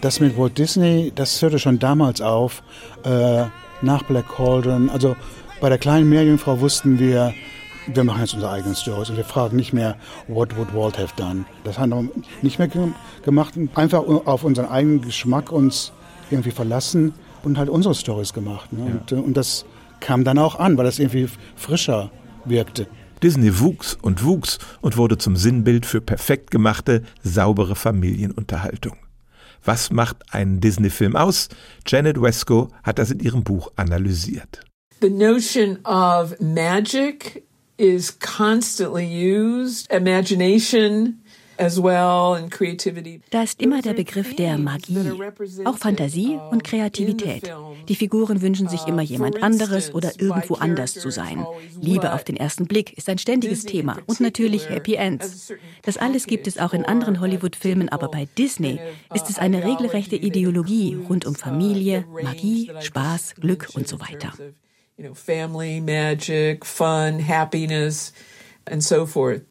Das 0.00 0.20
mit 0.20 0.36
Walt 0.36 0.58
Disney, 0.58 1.12
das 1.14 1.40
hörte 1.40 1.58
schon 1.58 1.78
damals 1.78 2.20
auf, 2.20 2.62
äh, 3.04 3.44
nach 3.80 4.02
Black 4.02 4.28
Cauldron. 4.28 4.90
Also 4.90 5.16
bei 5.60 5.68
der 5.68 5.78
kleinen 5.78 6.08
Meerjungfrau 6.10 6.60
wussten 6.60 6.98
wir, 6.98 7.32
wir 7.86 8.04
machen 8.04 8.20
jetzt 8.20 8.34
unsere 8.34 8.52
eigenen 8.52 8.74
Stories 8.74 9.08
und 9.08 9.16
wir 9.16 9.24
fragen 9.24 9.56
nicht 9.56 9.72
mehr, 9.72 9.96
what 10.28 10.56
would 10.56 10.74
Walt 10.74 10.98
have 10.98 11.14
done? 11.16 11.46
Das 11.64 11.78
haben 11.78 11.90
wir 11.90 12.22
nicht 12.42 12.58
mehr 12.58 12.68
gemacht, 13.24 13.54
einfach 13.74 14.00
auf 14.06 14.44
unseren 14.44 14.66
eigenen 14.66 15.00
Geschmack 15.00 15.50
uns 15.50 15.92
irgendwie 16.34 16.50
verlassen 16.50 17.14
und 17.42 17.58
halt 17.58 17.68
unsere 17.68 17.94
Stories 17.94 18.32
gemacht. 18.32 18.72
Ne? 18.72 18.86
Ja. 18.86 18.92
Und, 18.92 19.12
äh, 19.12 19.14
und 19.14 19.36
das 19.36 19.64
kam 20.00 20.24
dann 20.24 20.38
auch 20.38 20.58
an, 20.58 20.76
weil 20.76 20.84
das 20.84 20.98
irgendwie 20.98 21.28
frischer 21.56 22.10
wirkte. 22.44 22.86
Disney 23.22 23.58
wuchs 23.58 23.96
und 24.02 24.22
wuchs 24.22 24.58
und 24.82 24.96
wurde 24.96 25.16
zum 25.16 25.36
Sinnbild 25.36 25.86
für 25.86 26.02
perfekt 26.02 26.50
gemachte, 26.50 27.02
saubere 27.22 27.74
Familienunterhaltung. 27.74 28.96
Was 29.64 29.90
macht 29.90 30.34
einen 30.34 30.60
Disney-Film 30.60 31.16
aus? 31.16 31.48
Janet 31.86 32.20
Wesco 32.20 32.68
hat 32.82 32.98
das 32.98 33.10
in 33.10 33.20
ihrem 33.20 33.42
Buch 33.42 33.72
analysiert. 33.76 34.60
The 35.00 35.08
notion 35.08 35.78
of 35.86 36.38
magic 36.38 37.44
is 37.78 38.18
constantly 38.18 39.06
used. 39.06 39.90
Imagination 39.90 41.20
da 41.56 43.42
ist 43.42 43.62
immer 43.62 43.82
der 43.82 43.94
Begriff 43.94 44.34
der 44.36 44.58
Magie, 44.58 45.12
auch 45.64 45.78
Fantasie 45.78 46.38
und 46.50 46.64
Kreativität. 46.64 47.52
Die 47.88 47.94
Figuren 47.94 48.42
wünschen 48.42 48.68
sich 48.68 48.86
immer 48.86 49.02
jemand 49.02 49.42
anderes 49.42 49.94
oder 49.94 50.12
irgendwo 50.18 50.54
anders 50.54 50.94
zu 50.94 51.10
sein. 51.10 51.46
Liebe 51.80 52.12
auf 52.12 52.24
den 52.24 52.36
ersten 52.36 52.66
Blick 52.66 52.96
ist 52.96 53.08
ein 53.08 53.18
ständiges 53.18 53.64
Thema 53.64 53.98
und 54.06 54.20
natürlich 54.20 54.68
Happy 54.68 54.94
Ends. 54.94 55.52
Das 55.82 55.96
alles 55.96 56.26
gibt 56.26 56.46
es 56.46 56.58
auch 56.58 56.72
in 56.72 56.84
anderen 56.84 57.20
Hollywood-Filmen, 57.20 57.88
aber 57.88 58.08
bei 58.08 58.26
Disney 58.36 58.80
ist 59.14 59.30
es 59.30 59.38
eine 59.38 59.64
regelrechte 59.64 60.16
Ideologie 60.16 60.98
rund 61.08 61.26
um 61.26 61.34
Familie, 61.34 62.04
Magie, 62.22 62.70
Spaß, 62.80 63.36
Glück 63.36 63.68
und 63.74 63.86
so 63.86 64.00
weiter. 64.00 64.32
Family, 65.14 65.80
magic, 65.80 66.64
fun, 66.64 67.18
happiness 67.26 68.12
and 68.66 68.82
so 68.82 69.06
forth. 69.06 69.42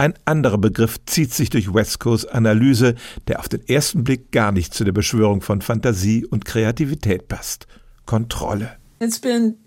Ein 0.00 0.14
anderer 0.24 0.56
Begriff 0.56 0.96
zieht 1.04 1.34
sich 1.34 1.50
durch 1.50 1.74
Wescos 1.74 2.24
Analyse, 2.24 2.94
der 3.28 3.38
auf 3.38 3.50
den 3.50 3.68
ersten 3.68 4.02
Blick 4.02 4.32
gar 4.32 4.50
nicht 4.50 4.72
zu 4.72 4.82
der 4.82 4.92
Beschwörung 4.92 5.42
von 5.42 5.60
Fantasie 5.60 6.24
und 6.24 6.46
Kreativität 6.46 7.28
passt. 7.28 7.66
Kontrolle. 8.06 8.78
It's 9.02 9.18
been 9.18 9.58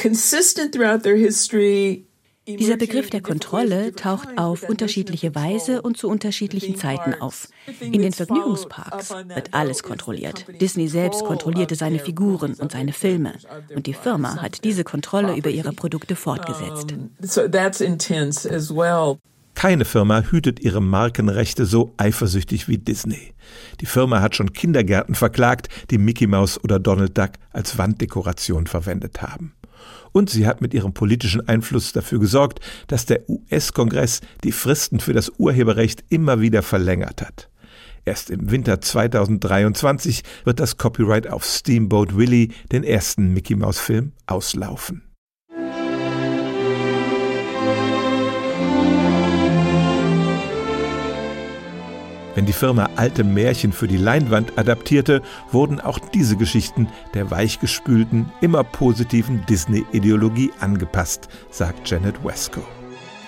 consistent 0.00 0.74
throughout 0.74 1.02
their 1.02 1.18
history 1.18 2.06
dieser 2.46 2.78
Begriff 2.78 3.10
der 3.10 3.20
Kontrolle 3.20 3.94
taucht 3.94 4.38
auf 4.38 4.62
unterschiedliche 4.62 5.34
Weise 5.34 5.82
und 5.82 5.98
zu 5.98 6.08
unterschiedlichen 6.08 6.76
Zeiten 6.76 7.20
auf. 7.20 7.48
In 7.78 8.00
den 8.00 8.14
Vergnügungsparks 8.14 9.10
wird 9.10 9.52
alles 9.52 9.82
kontrolliert. 9.82 10.46
Disney 10.58 10.88
selbst 10.88 11.24
kontrollierte 11.24 11.74
seine 11.74 11.98
Figuren 11.98 12.54
und 12.54 12.72
seine 12.72 12.94
Filme. 12.94 13.34
Und 13.74 13.86
die 13.86 13.92
Firma 13.92 14.40
hat 14.40 14.64
diese 14.64 14.82
Kontrolle 14.82 15.36
über 15.36 15.50
ihre 15.50 15.74
Produkte 15.74 16.16
fortgesetzt. 16.16 16.94
Keine 19.58 19.84
Firma 19.84 20.22
hütet 20.22 20.60
ihre 20.60 20.80
Markenrechte 20.80 21.66
so 21.66 21.92
eifersüchtig 21.96 22.68
wie 22.68 22.78
Disney. 22.78 23.34
Die 23.80 23.86
Firma 23.86 24.20
hat 24.20 24.36
schon 24.36 24.52
Kindergärten 24.52 25.16
verklagt, 25.16 25.68
die 25.90 25.98
Mickey 25.98 26.28
Mouse 26.28 26.62
oder 26.62 26.78
Donald 26.78 27.18
Duck 27.18 27.30
als 27.50 27.76
Wanddekoration 27.76 28.68
verwendet 28.68 29.20
haben. 29.20 29.54
Und 30.12 30.30
sie 30.30 30.46
hat 30.46 30.60
mit 30.60 30.74
ihrem 30.74 30.94
politischen 30.94 31.48
Einfluss 31.48 31.92
dafür 31.92 32.20
gesorgt, 32.20 32.60
dass 32.86 33.04
der 33.04 33.28
US-Kongress 33.28 34.20
die 34.44 34.52
Fristen 34.52 35.00
für 35.00 35.12
das 35.12 35.28
Urheberrecht 35.38 36.04
immer 36.08 36.40
wieder 36.40 36.62
verlängert 36.62 37.20
hat. 37.20 37.48
Erst 38.04 38.30
im 38.30 38.52
Winter 38.52 38.80
2023 38.80 40.22
wird 40.44 40.60
das 40.60 40.76
Copyright 40.76 41.26
auf 41.26 41.44
Steamboat 41.44 42.16
Willie, 42.16 42.50
den 42.70 42.84
ersten 42.84 43.32
Mickey 43.34 43.56
Mouse 43.56 43.80
Film, 43.80 44.12
auslaufen. 44.28 45.07
Wenn 52.38 52.46
die 52.46 52.52
Firma 52.52 52.88
alte 52.94 53.24
Märchen 53.24 53.72
für 53.72 53.88
die 53.88 53.96
Leinwand 53.96 54.56
adaptierte, 54.56 55.22
wurden 55.50 55.80
auch 55.80 55.98
diese 55.98 56.36
Geschichten 56.36 56.86
der 57.12 57.32
weichgespülten, 57.32 58.30
immer 58.40 58.62
positiven 58.62 59.44
Disney-Ideologie 59.46 60.52
angepasst, 60.60 61.28
sagt 61.50 61.90
Janet 61.90 62.24
Wesco. 62.24 62.62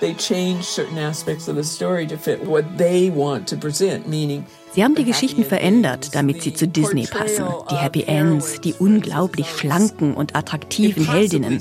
They 0.00 0.14
change 0.14 0.64
certain 0.64 0.98
aspects 0.98 1.48
of 1.48 1.56
the 1.56 1.62
story 1.62 2.06
to 2.06 2.16
fit 2.16 2.42
what 2.42 2.64
they 2.78 3.10
want 3.10 3.46
to 3.48 3.56
present, 3.56 4.08
meaning 4.08 4.46
Sie 4.72 4.84
haben 4.84 4.94
die 4.94 5.04
Geschichten 5.04 5.42
verändert, 5.42 6.14
damit 6.14 6.42
sie 6.42 6.54
zu 6.54 6.68
Disney 6.68 7.04
passen. 7.04 7.44
Die 7.72 7.74
Happy 7.74 8.04
Ends, 8.04 8.60
die 8.60 8.72
unglaublich 8.72 9.48
schlanken 9.48 10.14
und 10.14 10.36
attraktiven 10.36 11.10
Heldinnen. 11.10 11.60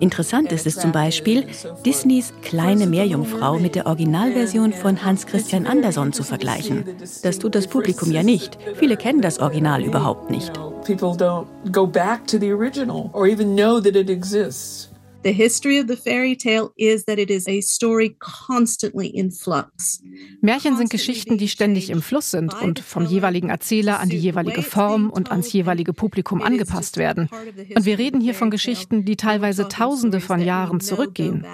Interessant 0.00 0.50
ist 0.50 0.66
es 0.66 0.74
zum 0.74 0.90
Beispiel, 0.90 1.46
Disneys 1.86 2.32
kleine 2.42 2.88
Meerjungfrau 2.88 3.60
mit 3.60 3.76
der 3.76 3.86
Originalversion 3.86 4.72
von 4.72 5.04
Hans 5.04 5.26
Christian 5.26 5.66
Andersen 5.66 6.12
zu 6.12 6.24
vergleichen. 6.24 6.84
Das 7.22 7.38
tut 7.38 7.54
das 7.54 7.68
Publikum 7.68 8.10
ja 8.10 8.24
nicht. 8.24 8.58
Viele 8.74 8.96
kennen 8.96 9.22
das 9.22 9.38
Original 9.38 9.84
überhaupt 9.84 10.30
nicht. 10.30 10.52
People 10.84 11.10
don't 11.16 11.46
go 11.70 11.86
back 11.86 12.26
to 12.26 12.36
the 12.36 12.52
original 12.52 13.10
or 13.12 13.28
even 13.28 13.54
know 13.54 13.80
that 13.80 13.94
it 13.94 14.10
exists. 14.10 14.89
The 15.22 15.32
history 15.32 15.78
of 15.78 15.86
the 15.86 15.96
fairy 15.96 16.34
tale 16.34 16.70
is 16.76 17.04
that 17.04 17.18
it 17.18 17.30
is 17.30 17.46
a 17.46 17.60
story 17.60 18.16
constantly 18.18 19.08
in 19.08 19.30
flux. 19.30 20.02
Märchen 20.40 20.78
sind 20.78 20.88
Geschichten, 20.88 21.36
die 21.36 21.48
ständig 21.48 21.90
im 21.90 22.00
Fluss 22.00 22.30
sind 22.30 22.54
und 22.62 22.80
vom 22.80 23.04
jeweiligen 23.04 23.50
Erzähler 23.50 24.00
an 24.00 24.08
die 24.08 24.16
jeweilige 24.16 24.62
Form 24.62 25.10
und 25.10 25.30
ans 25.30 25.52
jeweilige 25.52 25.92
Publikum 25.92 26.40
angepasst 26.40 26.96
werden. 26.96 27.28
Und 27.74 27.84
wir 27.84 27.98
reden 27.98 28.22
hier 28.22 28.34
von 28.34 28.50
Geschichten, 28.50 29.04
die 29.04 29.16
teilweise 29.16 29.68
Tausende 29.68 30.20
von 30.20 30.40
Jahren 30.40 30.80
zurückgehen. 30.80 31.44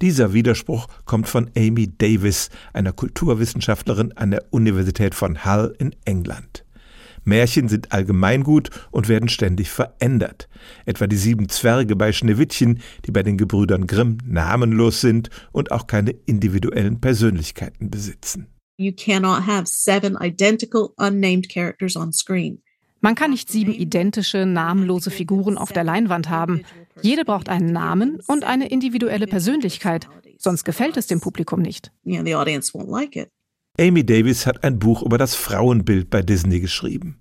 Dieser 0.00 0.32
Widerspruch 0.32 0.86
kommt 1.04 1.28
von 1.28 1.50
Amy 1.56 1.98
Davis, 1.98 2.50
einer 2.72 2.92
Kulturwissenschaftlerin 2.92 4.12
an 4.12 4.30
der 4.30 4.44
Universität 4.50 5.16
von 5.16 5.44
Hull 5.44 5.74
in 5.80 5.94
England. 6.04 6.63
Märchen 7.24 7.68
sind 7.68 7.92
allgemeingut 7.92 8.70
und 8.90 9.08
werden 9.08 9.28
ständig 9.28 9.70
verändert. 9.70 10.48
Etwa 10.86 11.06
die 11.06 11.16
sieben 11.16 11.48
Zwerge 11.48 11.96
bei 11.96 12.12
Schneewittchen, 12.12 12.80
die 13.06 13.12
bei 13.12 13.22
den 13.22 13.38
Gebrüdern 13.38 13.86
Grimm 13.86 14.18
namenlos 14.26 15.00
sind 15.00 15.30
und 15.52 15.72
auch 15.72 15.86
keine 15.86 16.10
individuellen 16.10 17.00
Persönlichkeiten 17.00 17.90
besitzen. 17.90 18.48
You 18.76 18.92
cannot 18.92 19.46
have 19.46 19.66
seven 19.66 20.16
identical 20.20 20.90
unnamed 20.96 21.48
characters 21.48 21.96
on 21.96 22.12
screen. 22.12 22.60
Man 23.04 23.14
kann 23.14 23.32
nicht 23.32 23.50
sieben 23.50 23.74
identische, 23.74 24.46
namenlose 24.46 25.10
Figuren 25.10 25.58
auf 25.58 25.72
der 25.72 25.84
Leinwand 25.84 26.30
haben. 26.30 26.64
Jede 27.02 27.26
braucht 27.26 27.50
einen 27.50 27.70
Namen 27.70 28.18
und 28.26 28.44
eine 28.44 28.68
individuelle 28.70 29.26
Persönlichkeit, 29.26 30.08
sonst 30.38 30.64
gefällt 30.64 30.96
es 30.96 31.06
dem 31.06 31.20
Publikum 31.20 31.60
nicht. 31.60 31.92
Amy 33.78 34.06
Davis 34.06 34.46
hat 34.46 34.64
ein 34.64 34.78
Buch 34.78 35.02
über 35.02 35.18
das 35.18 35.34
Frauenbild 35.34 36.08
bei 36.08 36.22
Disney 36.22 36.60
geschrieben. 36.60 37.20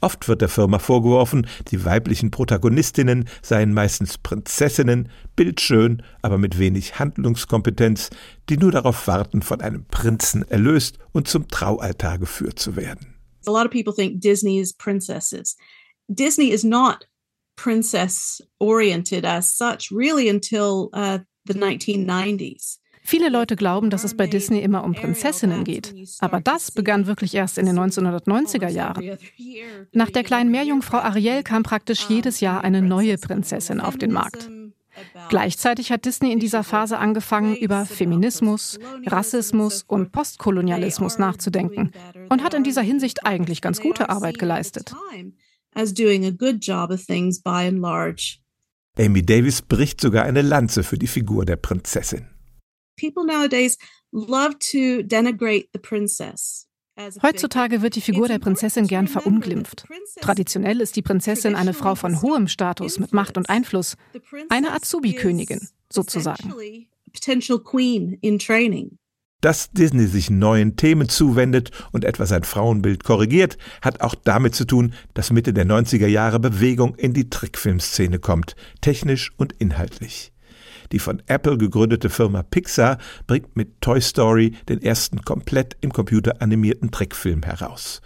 Oft 0.00 0.28
wird 0.28 0.40
der 0.40 0.48
Firma 0.48 0.78
vorgeworfen, 0.78 1.46
die 1.68 1.84
weiblichen 1.84 2.30
Protagonistinnen 2.30 3.28
seien 3.42 3.72
meistens 3.72 4.18
Prinzessinnen, 4.18 5.08
bildschön, 5.36 6.02
aber 6.22 6.38
mit 6.38 6.58
wenig 6.58 6.98
Handlungskompetenz, 6.98 8.10
die 8.48 8.56
nur 8.56 8.72
darauf 8.72 9.06
warten, 9.06 9.42
von 9.42 9.60
einem 9.60 9.84
Prinzen 9.86 10.42
erlöst 10.48 10.98
und 11.12 11.28
zum 11.28 11.48
Traualtar 11.48 12.18
geführt 12.18 12.58
zu 12.58 12.76
werden. 12.76 13.14
A 13.46 13.50
lot 13.50 13.66
of 13.66 13.70
people 13.70 13.94
think 13.94 14.20
Disney 14.20 14.58
is 14.58 14.72
princesses. 14.72 15.56
Disney 16.08 16.50
is 16.50 16.64
not 16.64 17.06
princess 17.56 18.42
oriented 18.58 19.24
as 19.24 19.56
such 19.56 19.90
really 19.90 20.28
until 20.28 20.90
uh, 20.92 21.18
the 21.46 21.54
1990s. 21.54 22.78
Viele 23.06 23.28
Leute 23.28 23.54
glauben, 23.54 23.90
dass 23.90 24.02
es 24.02 24.16
bei 24.16 24.26
Disney 24.26 24.60
immer 24.60 24.82
um 24.82 24.94
Prinzessinnen 24.94 25.64
geht. 25.64 25.94
Aber 26.20 26.40
das 26.40 26.70
begann 26.70 27.06
wirklich 27.06 27.34
erst 27.34 27.58
in 27.58 27.66
den 27.66 27.78
1990er 27.78 28.68
Jahren. 28.68 29.18
Nach 29.92 30.10
der 30.10 30.24
kleinen 30.24 30.50
Meerjungfrau 30.50 30.98
Ariel 30.98 31.42
kam 31.42 31.62
praktisch 31.62 32.08
jedes 32.08 32.40
Jahr 32.40 32.64
eine 32.64 32.80
neue 32.80 33.18
Prinzessin 33.18 33.80
auf 33.80 33.98
den 33.98 34.10
Markt. 34.10 34.48
Gleichzeitig 35.28 35.92
hat 35.92 36.06
Disney 36.06 36.32
in 36.32 36.38
dieser 36.38 36.64
Phase 36.64 36.98
angefangen, 36.98 37.56
über 37.56 37.84
Feminismus, 37.84 38.78
Rassismus 39.06 39.82
und 39.86 40.12
Postkolonialismus 40.12 41.18
nachzudenken 41.18 41.90
und 42.30 42.42
hat 42.42 42.54
in 42.54 42.64
dieser 42.64 42.82
Hinsicht 42.82 43.26
eigentlich 43.26 43.60
ganz 43.60 43.80
gute 43.80 44.08
Arbeit 44.08 44.38
geleistet. 44.38 44.94
Amy 48.96 49.26
Davis 49.26 49.62
bricht 49.62 50.00
sogar 50.00 50.24
eine 50.24 50.42
Lanze 50.42 50.84
für 50.84 50.96
die 50.96 51.08
Figur 51.08 51.44
der 51.44 51.56
Prinzessin. 51.56 52.33
People 52.96 53.24
nowadays 53.24 53.78
love 54.12 54.58
to 54.70 55.02
denigrate 55.02 55.68
the 55.72 55.78
princess. 55.80 56.68
Heutzutage 57.22 57.82
wird 57.82 57.96
die 57.96 58.00
Figur 58.00 58.28
der 58.28 58.38
Prinzessin 58.38 58.86
gern 58.86 59.08
verunglimpft. 59.08 59.84
Traditionell 60.20 60.80
ist 60.80 60.94
die 60.94 61.02
Prinzessin 61.02 61.56
eine 61.56 61.74
Frau 61.74 61.96
von 61.96 62.22
hohem 62.22 62.46
Status 62.46 63.00
mit 63.00 63.12
Macht 63.12 63.36
und 63.36 63.50
Einfluss, 63.50 63.96
eine 64.48 64.72
Azubi-Königin 64.72 65.68
sozusagen. 65.90 66.54
Dass 69.40 69.70
Disney 69.72 70.06
sich 70.06 70.30
neuen 70.30 70.76
Themen 70.76 71.08
zuwendet 71.08 71.70
und 71.92 72.04
etwa 72.04 72.26
sein 72.26 72.44
Frauenbild 72.44 73.04
korrigiert, 73.04 73.58
hat 73.82 74.00
auch 74.00 74.14
damit 74.14 74.54
zu 74.54 74.64
tun, 74.64 74.94
dass 75.12 75.32
Mitte 75.32 75.52
der 75.52 75.66
90er 75.66 76.06
Jahre 76.06 76.40
Bewegung 76.40 76.94
in 76.94 77.12
die 77.12 77.28
Trickfilmszene 77.28 78.20
kommt, 78.20 78.54
technisch 78.80 79.32
und 79.36 79.52
inhaltlich. 79.52 80.33
Die 80.92 80.98
von 80.98 81.22
Apple 81.26 81.58
gegründete 81.58 82.10
Firma 82.10 82.42
Pixar 82.42 82.98
bringt 83.26 83.56
mit 83.56 83.80
Toy 83.80 84.00
Story 84.00 84.52
den 84.68 84.82
ersten 84.82 85.22
komplett 85.22 85.76
im 85.80 85.92
Computer 85.92 86.40
animierten 86.40 86.90
Trickfilm 86.90 87.42
heraus. 87.42 88.00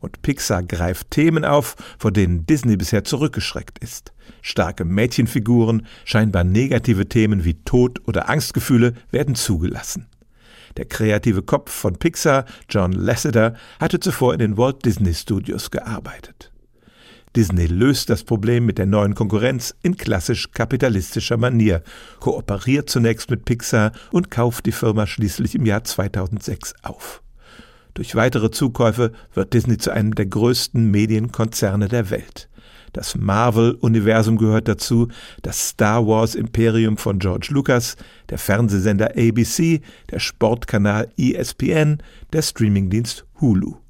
Und 0.00 0.20
Pixar 0.20 0.62
greift 0.62 1.10
Themen 1.10 1.44
auf, 1.44 1.76
vor 1.98 2.12
denen 2.12 2.44
Disney 2.44 2.76
bisher 2.76 3.04
zurückgeschreckt 3.04 3.78
ist. 3.78 4.12
Starke 4.42 4.84
Mädchenfiguren, 4.84 5.86
scheinbar 6.04 6.44
negative 6.44 7.08
Themen 7.08 7.44
wie 7.44 7.54
Tod 7.64 8.06
oder 8.06 8.28
Angstgefühle 8.28 8.92
werden 9.10 9.34
zugelassen. 9.34 10.06
Der 10.76 10.84
kreative 10.84 11.42
Kopf 11.42 11.70
von 11.72 11.96
Pixar, 11.96 12.44
John 12.68 12.92
Lasseter, 12.92 13.54
hatte 13.78 14.00
zuvor 14.00 14.34
in 14.34 14.40
den 14.40 14.58
Walt 14.58 14.84
Disney 14.84 15.14
Studios 15.14 15.70
gearbeitet. 15.70 16.50
Disney 17.36 17.66
löst 17.66 18.10
das 18.10 18.22
Problem 18.22 18.64
mit 18.64 18.78
der 18.78 18.86
neuen 18.86 19.14
Konkurrenz 19.14 19.74
in 19.82 19.96
klassisch 19.96 20.52
kapitalistischer 20.52 21.36
Manier, 21.36 21.82
kooperiert 22.20 22.88
zunächst 22.88 23.28
mit 23.28 23.44
Pixar 23.44 23.92
und 24.12 24.30
kauft 24.30 24.66
die 24.66 24.72
Firma 24.72 25.06
schließlich 25.06 25.56
im 25.56 25.66
Jahr 25.66 25.82
2006 25.82 26.74
auf. 26.82 27.22
Durch 27.94 28.14
weitere 28.14 28.50
Zukäufe 28.50 29.12
wird 29.34 29.52
Disney 29.52 29.78
zu 29.78 29.90
einem 29.90 30.14
der 30.14 30.26
größten 30.26 30.90
Medienkonzerne 30.90 31.88
der 31.88 32.10
Welt. 32.10 32.48
Das 32.92 33.16
Marvel-Universum 33.16 34.36
gehört 34.36 34.68
dazu, 34.68 35.08
das 35.42 35.70
Star 35.70 36.06
Wars-Imperium 36.06 36.96
von 36.96 37.18
George 37.18 37.48
Lucas, 37.50 37.96
der 38.30 38.38
Fernsehsender 38.38 39.10
ABC, 39.16 39.80
der 40.10 40.20
Sportkanal 40.20 41.10
ESPN, 41.18 41.98
der 42.32 42.42
Streamingdienst 42.42 43.26
Hulu. 43.40 43.83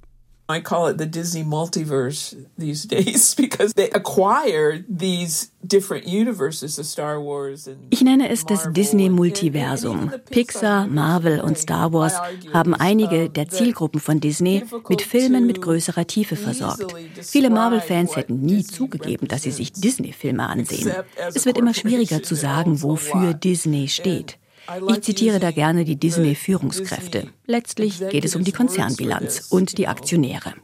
I 0.47 0.61
call 0.61 0.89
it 0.89 0.99
the 0.99 1.07
Disney 1.07 1.43
multiverse 1.43 2.37
these 2.59 2.85
days 2.89 3.35
because 3.35 3.73
they 3.75 3.89
acquire 3.91 4.85
these 4.89 5.51
different 5.67 6.07
universes 6.07 6.79
of 6.79 6.85
Star 6.85 7.19
Wars 7.19 7.67
and 7.67 7.79
Ich 7.91 8.03
nenne 8.03 8.29
es 8.29 8.45
das 8.45 8.69
Disney 8.73 9.09
Multiversum. 9.09 10.13
Pixar, 10.29 10.87
Marvel 10.87 11.41
und 11.41 11.57
Star 11.57 11.95
Wars 11.95 12.21
haben 12.53 12.75
einige 12.75 13.31
der 13.31 13.49
Zielgruppen 13.49 14.01
von 14.01 14.21
Disney 14.21 14.65
mit 14.89 15.01
Filmen 15.01 15.47
mit 15.47 15.63
größerer 15.63 16.07
Tiefe 16.07 16.37
versorgt. 16.37 16.95
Viele 17.23 17.49
Marvel-Fans 17.49 18.15
hätten 18.17 18.43
nie 18.43 18.65
zugegeben, 18.65 19.29
dass 19.29 19.45
sie 19.45 19.51
sich 19.51 19.73
Disney-Filme 19.73 20.47
ansehen. 20.47 20.93
Es 21.35 21.47
wird 21.47 21.57
immer 21.57 21.73
schwieriger 21.73 22.23
zu 22.23 22.35
sagen, 22.35 22.83
wofür 22.83 23.33
Disney 23.33 23.89
steht. 23.89 24.39
Ich 24.89 25.03
zitiere 25.03 25.41
da 25.41 25.51
gerne 25.51 25.85
die 25.85 25.97
Disney-Führungskräfte. 25.97 27.29
Letztlich 27.47 28.01
geht 28.09 28.25
es 28.25 28.35
um 28.37 28.45
die 28.45 28.53
Konzernbilanz 28.53 29.49
und 29.51 29.79
die 29.79 29.89
Aktionäre. 29.89 30.55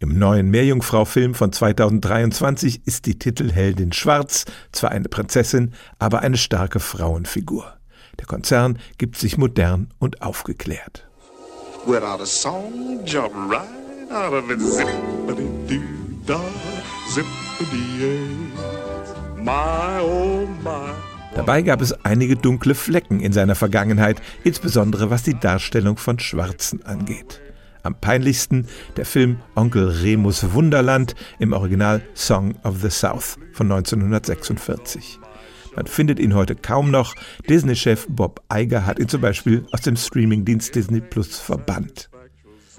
Im 0.00 0.18
neuen 0.18 0.50
Meerjungfrau-Film 0.50 1.34
von 1.34 1.52
2023 1.52 2.86
ist 2.86 3.06
die 3.06 3.18
Titelheldin 3.18 3.92
schwarz, 3.92 4.44
zwar 4.72 4.90
eine 4.90 5.08
Prinzessin, 5.08 5.74
aber 5.98 6.20
eine 6.20 6.36
starke 6.36 6.80
Frauenfigur. 6.80 7.78
Der 8.18 8.26
Konzern 8.26 8.78
gibt 8.98 9.16
sich 9.16 9.38
modern 9.38 9.94
und 9.98 10.22
aufgeklärt. 10.22 11.08
Without 11.86 12.22
a 12.22 12.26
song, 12.26 13.04
jump 13.04 13.32
right 13.50 14.10
out 14.10 14.32
of 14.32 14.50
it. 14.50 14.58
My, 19.44 20.00
oh 20.00 20.46
my. 20.62 20.94
Dabei 21.34 21.62
gab 21.62 21.80
es 21.80 21.92
einige 22.04 22.36
dunkle 22.36 22.76
Flecken 22.76 23.18
in 23.18 23.32
seiner 23.32 23.56
Vergangenheit, 23.56 24.22
insbesondere 24.44 25.10
was 25.10 25.24
die 25.24 25.38
Darstellung 25.38 25.96
von 25.96 26.20
Schwarzen 26.20 26.84
angeht. 26.84 27.40
Am 27.82 27.96
peinlichsten 27.96 28.68
der 28.96 29.04
Film 29.04 29.40
Onkel 29.56 29.88
Remus 29.88 30.52
Wunderland 30.52 31.16
im 31.40 31.52
Original 31.52 32.02
Song 32.14 32.54
of 32.62 32.80
the 32.82 32.90
South 32.90 33.36
von 33.52 33.72
1946. 33.72 35.18
Man 35.74 35.86
findet 35.86 36.20
ihn 36.20 36.34
heute 36.34 36.54
kaum 36.54 36.92
noch. 36.92 37.16
Disney-Chef 37.48 38.06
Bob 38.08 38.42
Iger 38.52 38.86
hat 38.86 39.00
ihn 39.00 39.08
zum 39.08 39.22
Beispiel 39.22 39.66
aus 39.72 39.80
dem 39.80 39.96
Streamingdienst 39.96 40.72
Disney 40.72 41.00
Plus 41.00 41.40
verbannt. 41.40 42.10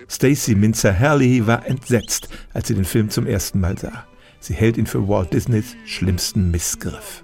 Stacey 0.08 0.56
Minzer 0.56 0.98
Hurley 0.98 1.46
war 1.46 1.66
entsetzt, 1.66 2.30
als 2.54 2.70
sie 2.70 2.76
den 2.76 2.86
Film 2.86 3.10
zum 3.10 3.26
ersten 3.26 3.60
Mal 3.60 3.78
sah. 3.78 4.06
Sie 4.44 4.54
hält 4.54 4.76
ihn 4.76 4.86
für 4.86 5.08
Walt 5.08 5.32
Disneys 5.32 5.78
schlimmsten 5.86 6.52
Missgriff. 6.52 7.24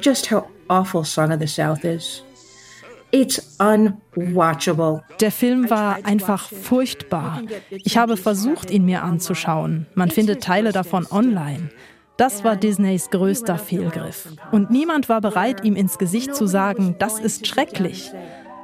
Just 0.00 0.30
how 0.30 0.44
awful 0.68 1.04
Song 1.04 1.30
of 1.30 1.40
the 1.40 1.46
South 1.46 1.84
is. 1.84 2.24
It's 3.10 3.58
unwatchable. 3.58 5.02
Der 5.20 5.30
Film 5.30 5.68
war 5.68 5.98
einfach 6.04 6.48
furchtbar. 6.48 7.42
Ich 7.68 7.98
habe 7.98 8.16
versucht, 8.16 8.70
ihn 8.70 8.86
mir 8.86 9.02
anzuschauen. 9.02 9.88
Man 9.94 10.10
findet 10.10 10.42
Teile 10.42 10.72
davon 10.72 11.06
online. 11.10 11.68
Das 12.16 12.44
war 12.44 12.56
Disneys 12.56 13.10
größter 13.10 13.58
Fehlgriff. 13.58 14.28
Und 14.50 14.70
niemand 14.70 15.10
war 15.10 15.20
bereit, 15.20 15.66
ihm 15.66 15.76
ins 15.76 15.98
Gesicht 15.98 16.34
zu 16.34 16.46
sagen, 16.46 16.94
das 16.98 17.18
ist 17.18 17.46
schrecklich. 17.46 18.10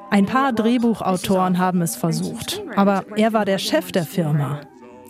Ein 0.09 0.25
paar 0.25 0.55
Drehbuchautoren 0.55 1.59
haben 1.59 1.83
es 1.83 1.97
versucht, 1.97 2.63
aber 2.77 3.05
er 3.17 3.35
war 3.35 3.45
der 3.45 3.59
Chef 3.59 3.93
der 3.93 4.07
Firma. 4.07 4.63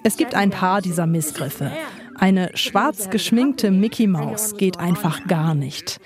Es 0.03 0.17
gibt 0.17 0.35
ein 0.35 0.51
paar 0.51 0.83
dieser 0.83 1.07
Missgriffe. 1.07 1.71
Eine 2.17 2.51
schwarz 2.55 3.11
geschminkte 3.11 3.71
Mickey 3.71 4.07
Maus 4.07 4.57
geht 4.57 4.79
einfach 4.79 5.27
gar 5.27 5.55
nicht. 5.55 6.01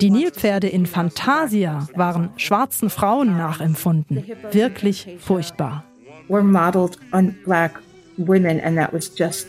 Die 0.00 0.10
Nilpferde 0.10 0.68
in 0.68 0.86
Fantasia 0.86 1.88
waren 1.94 2.30
schwarzen 2.36 2.90
Frauen 2.90 3.36
nachempfunden. 3.36 4.24
Wirklich 4.52 5.16
furchtbar. 5.18 5.84
Were 6.28 6.42
modeled 6.42 6.98
on 7.12 7.34
black 7.44 7.80
women 8.16 8.60
and 8.60 8.76
that 8.76 8.92
was 8.92 9.10
just 9.16 9.46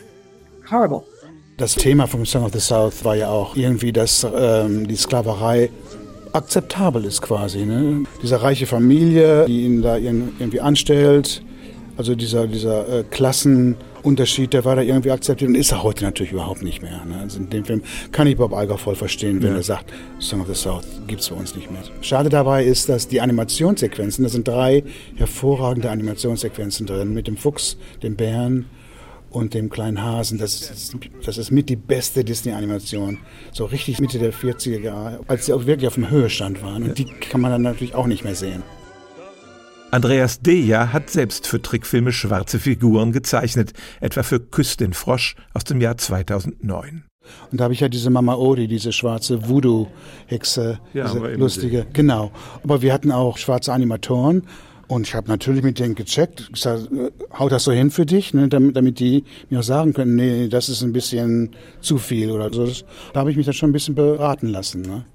horrible. 0.69 1.04
Das 1.58 1.75
Thema 1.75 2.06
vom 2.06 2.25
Song 2.25 2.43
of 2.43 2.51
the 2.51 2.60
South 2.60 3.06
war 3.06 3.15
ja 3.15 3.30
auch 3.30 3.56
irgendwie, 3.56 3.93
dass 3.93 4.28
ähm, 4.36 4.88
die 4.88 4.97
Sklaverei 4.97 5.69
akzeptabel 6.34 7.06
ist 7.06 7.21
quasi. 7.21 7.65
Ne? 7.65 8.04
Diese 8.21 8.41
reiche 8.41 8.65
Familie, 8.65 9.45
die 9.45 9.63
ihn 9.63 9.82
da 9.82 9.95
irgendwie 9.95 10.60
anstellt, 10.60 11.41
also 11.97 12.13
dieser, 12.13 12.47
dieser 12.47 12.89
äh, 12.89 13.04
Klassenunterschied, 14.05 14.53
der 14.53 14.65
war 14.65 14.75
da 14.75 14.83
irgendwie 14.83 15.09
akzeptiert 15.09 15.49
und 15.49 15.55
ist 15.55 15.71
er 15.71 15.81
heute 15.81 16.03
natürlich 16.03 16.31
überhaupt 16.31 16.61
nicht 16.61 16.83
mehr. 16.83 17.03
Ne? 17.05 17.19
Also 17.21 17.39
in 17.39 17.49
dem 17.49 17.65
Film 17.65 17.81
kann 18.11 18.27
ich 18.27 18.37
Bob 18.37 18.53
Iger 18.53 18.77
voll 18.77 18.95
verstehen, 18.95 19.41
wenn 19.41 19.51
ja. 19.51 19.57
er 19.57 19.63
sagt, 19.63 19.91
Song 20.19 20.41
of 20.41 20.47
the 20.47 20.53
South 20.53 20.85
gibt 21.07 21.21
es 21.21 21.29
bei 21.29 21.35
uns 21.35 21.55
nicht 21.55 21.71
mehr. 21.71 21.81
Schade 22.01 22.29
dabei 22.29 22.63
ist, 22.63 22.87
dass 22.87 23.07
die 23.07 23.19
Animationssequenzen, 23.19 24.23
da 24.23 24.29
sind 24.29 24.47
drei 24.47 24.83
hervorragende 25.15 25.89
Animationssequenzen 25.89 26.85
drin, 26.85 27.15
mit 27.15 27.27
dem 27.27 27.35
Fuchs, 27.35 27.77
dem 28.03 28.15
Bären 28.15 28.65
und 29.31 29.55
dem 29.55 29.71
kleinen 29.71 30.03
Hasen. 30.03 30.37
Das 30.37 30.61
ist, 30.61 30.95
das 31.25 31.37
ist 31.39 31.51
mit 31.51 31.69
die 31.69 31.75
beste 31.75 32.23
Disney-Animation. 32.23 33.17
So 33.51 33.65
richtig 33.65 33.99
Mitte 33.99 34.19
der 34.19 34.33
40er 34.33 34.81
Jahre, 34.81 35.21
als 35.27 35.47
sie 35.47 35.53
auch 35.53 35.65
wirklich 35.65 35.87
auf 35.87 35.95
dem 35.95 36.11
Höhestand 36.11 36.61
waren. 36.61 36.83
Und 36.83 36.97
die 36.99 37.05
kann 37.05 37.41
man 37.41 37.51
dann 37.51 37.63
natürlich 37.63 37.95
auch 37.95 38.07
nicht 38.07 38.23
mehr 38.23 38.35
sehen. 38.35 38.61
Andreas 39.95 40.41
Deja 40.41 40.91
hat 40.91 41.10
selbst 41.10 41.47
für 41.47 41.62
Trickfilme 41.62 42.12
schwarze 42.12 42.60
Figuren 42.60 43.13
gezeichnet, 43.13 43.71
etwa 44.01 44.23
für 44.23 44.41
Küss 44.41 44.75
den 44.75 44.91
Frosch 44.91 45.38
aus 45.53 45.63
dem 45.63 45.79
Jahr 45.79 45.95
2009. 45.95 47.05
Und 47.49 47.62
da 47.62 47.63
habe 47.63 47.73
ich 47.73 47.79
ja 47.79 47.88
diese 47.88 48.10
Mama 48.10 48.36
Odi, 48.36 48.67
diese 48.67 48.91
schwarze 48.91 49.47
Voodoo-Hexe, 49.47 50.79
ja, 50.93 51.05
diese 51.08 51.36
lustige. 51.36 51.88
Genau. 51.93 52.34
Aber 52.62 52.81
wir 52.81 52.91
hatten 52.91 53.10
auch 53.13 53.38
schwarze 53.38 53.71
Animatoren. 53.71 54.43
Und 54.88 55.08
ich 55.08 55.15
habe 55.15 55.29
natürlich 55.29 55.63
mit 55.63 55.79
denen 55.79 55.95
gecheckt, 55.95 56.51
gesagt, 56.51 56.91
äh, 56.91 57.10
haut 57.39 57.53
das 57.53 57.63
so 57.63 57.71
hin 57.71 57.89
für 57.89 58.05
dich, 58.05 58.34
ne, 58.34 58.49
damit, 58.49 58.75
damit 58.75 58.99
die 58.99 59.23
mir 59.49 59.60
auch 59.60 59.63
sagen 59.63 59.93
können, 59.93 60.15
nee, 60.15 60.49
das 60.49 60.67
ist 60.67 60.84
ein 60.84 60.91
bisschen 60.91 61.55
zu 61.79 61.97
viel 61.97 62.31
oder 62.31 62.53
so. 62.53 62.67
Da 63.13 63.21
habe 63.21 63.31
ich 63.31 63.38
mich 63.38 63.45
dann 63.45 63.55
schon 63.55 63.69
ein 63.69 63.73
bisschen 63.73 63.95
beraten 63.95 64.47
lassen. 64.49 64.81
Ne? 64.81 65.05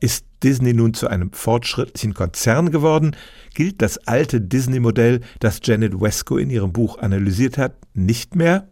Ist 0.00 0.24
Disney 0.42 0.72
nun 0.72 0.94
zu 0.94 1.08
einem 1.08 1.32
fortschrittlichen 1.32 2.14
Konzern 2.14 2.70
geworden, 2.70 3.14
gilt 3.54 3.82
das 3.82 3.98
alte 4.06 4.40
Disney-Modell, 4.40 5.20
das 5.38 5.60
Janet 5.62 6.00
Wesco 6.00 6.38
in 6.38 6.48
ihrem 6.48 6.72
Buch 6.72 6.98
analysiert 6.98 7.58
hat, 7.58 7.76
nicht 7.92 8.34
mehr? 8.34 8.68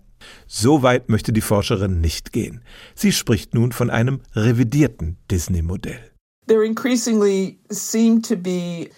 So 0.47 0.83
weit 0.83 1.11
möchte 1.11 1.33
die 1.33 1.43
Forscherin 1.43 2.01
nicht 2.01 2.33
gehen. 2.33 2.63
Sie 2.95 3.13
spricht 3.13 3.55
nun 3.55 3.73
von 3.73 3.91
einem 3.91 4.21
revidierten 4.35 5.19
Disney-Modell. 5.31 6.01
There 6.47 6.65
increasingly 6.65 7.59
seem 7.69 8.23
to 8.23 8.37
be 8.37 8.89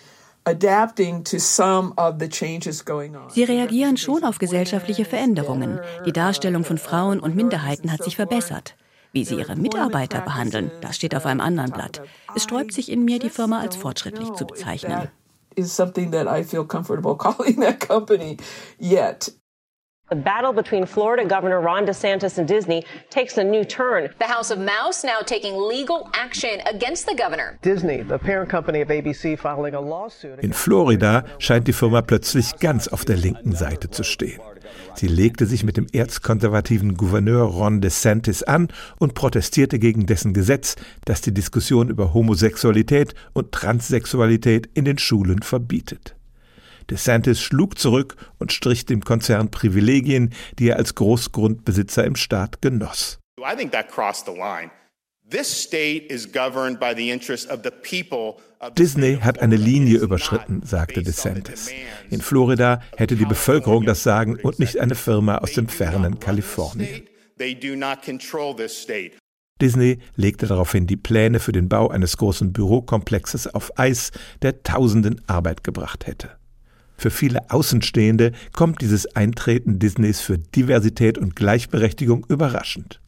Sie 3.29 3.45
reagieren 3.45 3.97
schon 3.99 4.25
auf 4.25 4.39
gesellschaftliche 4.39 5.05
Veränderungen. 5.05 5.81
Die 6.07 6.13
Darstellung 6.13 6.65
von 6.65 6.79
Frauen 6.79 7.21
und 7.21 7.37
Minderheiten 7.37 7.93
hat 7.93 8.03
sich 8.03 8.17
verbessert. 8.17 8.75
Wie 9.13 9.25
sie 9.25 9.37
ihre 9.37 9.57
Mitarbeiter 9.57 10.21
behandeln, 10.21 10.71
das 10.81 10.97
steht 10.97 11.17
auf 11.17 11.27
einem 11.27 11.41
anderen 11.41 11.73
Blatt. 11.73 12.01
Es 12.37 12.45
sträubt 12.45 12.73
sich 12.73 12.91
in 12.91 13.05
mir, 13.05 13.19
die 13.19 13.31
Firma 13.31 13.61
als 13.61 13.77
fortschrittlich 13.77 14.33
zu 14.35 14.47
bezeichnen. 14.47 15.09
Is 15.57 15.75
something 15.75 16.13
that 16.13 16.29
I 16.29 16.45
feel 16.45 16.65
comfortable 16.65 17.17
calling 17.19 17.61
that 17.61 17.81
company 17.81 18.37
yet. 18.79 19.33
The 20.11 20.17
battle 20.17 20.53
between 20.53 20.87
Florida 20.87 21.25
Governor 21.25 21.61
Ron 21.61 21.87
DeSantis 21.87 22.37
and 22.39 22.49
Disney 22.49 22.85
takes 23.11 23.39
a 23.39 23.45
new 23.45 23.65
turn. 23.65 24.11
The 24.19 24.27
House 24.27 24.51
of 24.51 24.59
Mouse 24.59 25.05
now 25.05 25.21
taking 25.25 25.57
legal 25.57 26.09
action 26.15 26.61
against 26.67 27.07
the 27.07 27.15
governor. 27.15 27.59
Disney, 27.63 28.03
the 28.03 28.19
parent 28.19 28.51
company 28.51 28.81
of 28.81 28.89
ABC, 28.89 29.39
filing 29.39 29.75
a 29.75 29.81
lawsuit. 29.81 30.41
In 30.41 30.53
Florida 30.53 31.25
scheint 31.39 31.69
die 31.69 31.73
Firma 31.73 32.03
plötzlich 32.03 32.59
ganz 32.59 32.89
auf 32.89 33.05
der 33.05 33.19
linken 33.19 33.53
Seite 33.53 33.91
zu 33.91 34.03
stehen. 34.03 34.41
Sie 34.95 35.07
legte 35.07 35.47
sich 35.47 35.65
mit 35.65 35.77
dem 35.77 35.87
erzkonservativen 35.93 36.97
Gouverneur 36.97 37.45
Ron 37.45 37.81
DeSantis 37.81 38.43
an 38.43 38.69
und 38.99 39.15
protestierte 39.15 39.79
gegen 39.79 40.07
dessen 40.07 40.35
Gesetz, 40.35 40.77
das 41.05 41.21
die 41.21 41.35
Diskussion 41.35 41.89
über 41.89 42.13
Homosexualität 42.15 43.15
und 43.33 43.53
Transsexualität 43.53 44.69
in 44.75 44.85
den 44.85 44.99
Schulen 44.99 45.43
verbietet. 45.43 46.17
DeSantis 46.91 47.41
schlug 47.41 47.79
zurück 47.79 48.17
und 48.39 48.53
strich 48.53 48.85
dem 48.85 49.03
Konzern 49.03 49.51
Privilegien, 49.51 50.31
die 50.59 50.69
er 50.69 50.77
als 50.77 50.95
Großgrundbesitzer 50.97 52.05
im 52.05 52.17
Staat 52.17 52.61
genoss. 52.63 53.19
I 53.41 53.57
think 53.57 53.73
that 53.73 53.89
crossed 53.89 54.27
the 54.27 54.33
line. 54.33 54.71
Disney 58.77 59.19
hat 59.21 59.39
eine 59.41 59.57
Linie 59.57 59.99
überschritten, 59.99 60.63
sagte 60.65 61.03
DeSantis. 61.03 61.71
In 62.11 62.21
Florida 62.21 62.83
hätte 62.97 63.17
die 63.17 63.25
Bevölkerung 63.25 63.85
das 63.85 64.03
Sagen 64.03 64.39
und 64.43 64.59
nicht 64.59 64.79
eine 64.79 64.95
Firma 64.95 65.39
aus 65.39 65.53
dem 65.53 65.69
fernen 65.69 66.19
Kalifornien. 66.19 67.03
Disney 69.61 69.99
legte 70.17 70.47
daraufhin 70.47 70.87
die 70.87 70.97
Pläne 70.97 71.39
für 71.39 71.53
den 71.53 71.69
Bau 71.69 71.89
eines 71.89 72.17
großen 72.17 72.53
Bürokomplexes 72.53 73.47
auf 73.47 73.79
Eis, 73.79 74.11
der 74.43 74.63
Tausenden 74.63 75.21
Arbeit 75.27 75.63
gebracht 75.65 76.07
hätte. 76.07 76.31
Für 76.97 77.11
viele 77.11 77.51
Außenstehende 77.51 78.33
kommt 78.53 78.83
dieses 78.83 79.15
Eintreten 79.17 79.79
Disneys 79.79 80.21
für 80.21 80.39
Diversität 80.39 81.19
und 81.19 81.37
Gleichberechtigung 81.37 82.27
überraschend. 82.29 83.01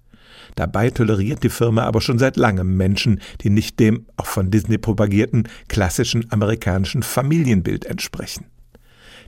Dabei 0.54 0.90
toleriert 0.90 1.42
die 1.42 1.48
Firma 1.48 1.82
aber 1.84 2.00
schon 2.00 2.18
seit 2.18 2.36
langem 2.36 2.76
Menschen, 2.76 3.20
die 3.40 3.50
nicht 3.50 3.80
dem 3.80 4.06
auch 4.16 4.26
von 4.26 4.50
Disney 4.50 4.78
propagierten 4.78 5.48
klassischen 5.68 6.30
amerikanischen 6.30 7.02
Familienbild 7.02 7.86
entsprechen. 7.86 8.46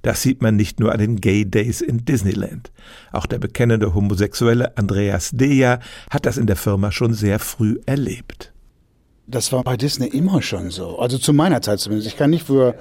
Das 0.02 0.20
sieht 0.20 0.42
man 0.42 0.56
nicht 0.56 0.80
nur 0.80 0.92
an 0.92 0.98
den 0.98 1.16
Gay 1.16 1.46
Days 1.46 1.80
in 1.80 2.04
Disneyland. 2.04 2.70
Auch 3.10 3.24
der 3.24 3.38
bekennende 3.38 3.94
Homosexuelle 3.94 4.76
Andreas 4.76 5.30
Deja 5.32 5.80
hat 6.10 6.26
das 6.26 6.36
in 6.36 6.46
der 6.46 6.56
Firma 6.56 6.92
schon 6.92 7.14
sehr 7.14 7.38
früh 7.38 7.78
erlebt. 7.86 8.52
Das 9.26 9.50
war 9.50 9.64
bei 9.64 9.78
Disney 9.78 10.08
immer 10.08 10.42
schon 10.42 10.70
so. 10.70 10.98
Also 10.98 11.16
zu 11.16 11.32
meiner 11.32 11.62
Zeit 11.62 11.80
zumindest. 11.80 12.08
Ich 12.08 12.18
kann 12.18 12.28
nicht 12.28 12.46
für 12.46 12.74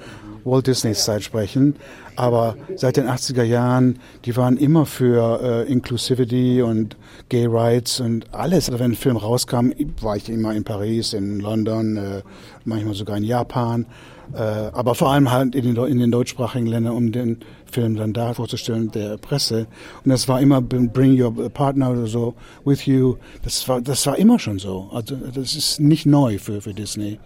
Walt 0.44 0.66
Disneys 0.66 1.04
Zeit 1.04 1.22
sprechen, 1.22 1.76
aber 2.16 2.56
seit 2.76 2.96
den 2.96 3.06
80er 3.06 3.42
Jahren, 3.42 3.98
die 4.24 4.36
waren 4.36 4.56
immer 4.56 4.86
für 4.86 5.40
äh, 5.42 5.72
Inclusivity 5.72 6.62
und 6.62 6.96
Gay 7.28 7.46
Rights 7.46 8.00
und 8.00 8.32
alles. 8.32 8.68
Also 8.68 8.78
wenn 8.78 8.92
ein 8.92 8.96
Film 8.96 9.16
rauskam, 9.16 9.70
war 10.00 10.16
ich 10.16 10.28
immer 10.28 10.54
in 10.54 10.64
Paris, 10.64 11.12
in 11.12 11.40
London, 11.40 11.96
äh, 11.96 12.22
manchmal 12.64 12.94
sogar 12.94 13.16
in 13.16 13.24
Japan. 13.24 13.86
Äh, 14.32 14.38
aber 14.38 14.94
vor 14.94 15.10
allem 15.12 15.30
halt 15.30 15.54
in 15.54 15.74
den, 15.74 15.76
in 15.86 15.98
den 15.98 16.10
deutschsprachigen 16.10 16.66
Ländern, 16.66 16.94
um 16.94 17.12
den 17.12 17.38
Film 17.70 17.96
dann 17.96 18.12
da 18.12 18.32
vorzustellen, 18.34 18.90
der 18.90 19.18
Presse. 19.18 19.66
Und 20.04 20.10
das 20.10 20.28
war 20.28 20.40
immer 20.40 20.62
Bring 20.62 21.20
Your 21.20 21.50
Partner 21.50 21.90
oder 21.90 22.06
so 22.06 22.34
with 22.64 22.86
you. 22.86 23.16
Das 23.42 23.68
war, 23.68 23.80
das 23.80 24.06
war 24.06 24.16
immer 24.16 24.38
schon 24.38 24.58
so. 24.58 24.88
Also 24.92 25.16
das 25.16 25.54
ist 25.54 25.80
nicht 25.80 26.06
neu 26.06 26.38
für, 26.38 26.60
für 26.60 26.72
Disney. 26.72 27.18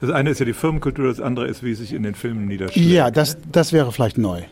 Das 0.00 0.10
eine 0.10 0.30
ist 0.30 0.38
ja 0.38 0.46
die 0.46 0.54
Firmenkultur, 0.54 1.08
das 1.08 1.20
andere 1.20 1.46
ist, 1.46 1.62
wie 1.62 1.72
es 1.72 1.78
sich 1.78 1.92
in 1.92 2.02
den 2.02 2.14
Filmen 2.14 2.46
niederschlägt. 2.46 2.88
Ja, 2.88 3.10
das, 3.10 3.36
das 3.52 3.72
wäre 3.72 3.92
vielleicht 3.92 4.18
neu. 4.18 4.42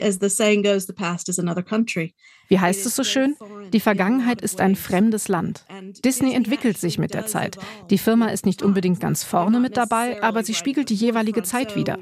As 0.00 0.18
the 0.20 0.28
saying 0.28 0.62
goes, 0.62 0.86
the 0.86 0.92
past 0.92 1.28
is 1.28 1.38
another 1.38 1.62
country. 1.62 2.14
Wie 2.48 2.58
heißt 2.58 2.84
es 2.84 2.96
so 2.96 3.04
schön? 3.04 3.36
Die 3.72 3.80
Vergangenheit 3.80 4.42
ist 4.42 4.60
ein 4.60 4.76
fremdes 4.76 5.28
Land. 5.28 5.64
Disney 6.04 6.34
entwickelt 6.34 6.78
sich 6.78 6.98
mit 6.98 7.14
der 7.14 7.26
Zeit. 7.26 7.56
Die 7.90 7.98
Firma 7.98 8.28
ist 8.28 8.44
nicht 8.44 8.62
unbedingt 8.62 9.00
ganz 9.00 9.22
vorne 9.22 9.60
mit 9.60 9.76
dabei, 9.76 10.22
aber 10.22 10.42
sie 10.42 10.54
spiegelt 10.54 10.90
die 10.90 10.94
jeweilige 10.94 11.42
Zeit 11.42 11.76
wider. 11.76 11.98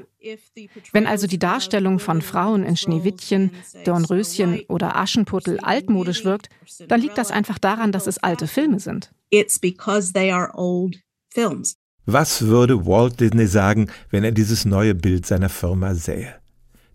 Wenn 0.91 1.05
also 1.05 1.27
die 1.27 1.39
Darstellung 1.39 1.99
von 1.99 2.21
Frauen 2.21 2.63
in 2.63 2.77
Schneewittchen, 2.77 3.51
Dornröschen 3.85 4.61
oder 4.67 4.95
Aschenputtel 4.95 5.59
altmodisch 5.59 6.25
wirkt, 6.25 6.49
dann 6.87 6.99
liegt 6.99 7.17
das 7.17 7.31
einfach 7.31 7.59
daran, 7.59 7.91
dass 7.91 8.07
es 8.07 8.17
alte 8.17 8.47
Filme 8.47 8.79
sind. 8.79 9.11
It's 9.29 9.59
because 9.59 10.13
they 10.13 10.31
are 10.31 10.51
old 10.55 10.97
films. 11.29 11.77
Was 12.05 12.47
würde 12.47 12.85
Walt 12.85 13.21
Disney 13.21 13.47
sagen, 13.47 13.89
wenn 14.09 14.25
er 14.25 14.33
dieses 14.33 14.65
neue 14.65 14.93
Bild 14.93 15.25
seiner 15.25 15.47
Firma 15.47 15.95
sähe? 15.95 16.35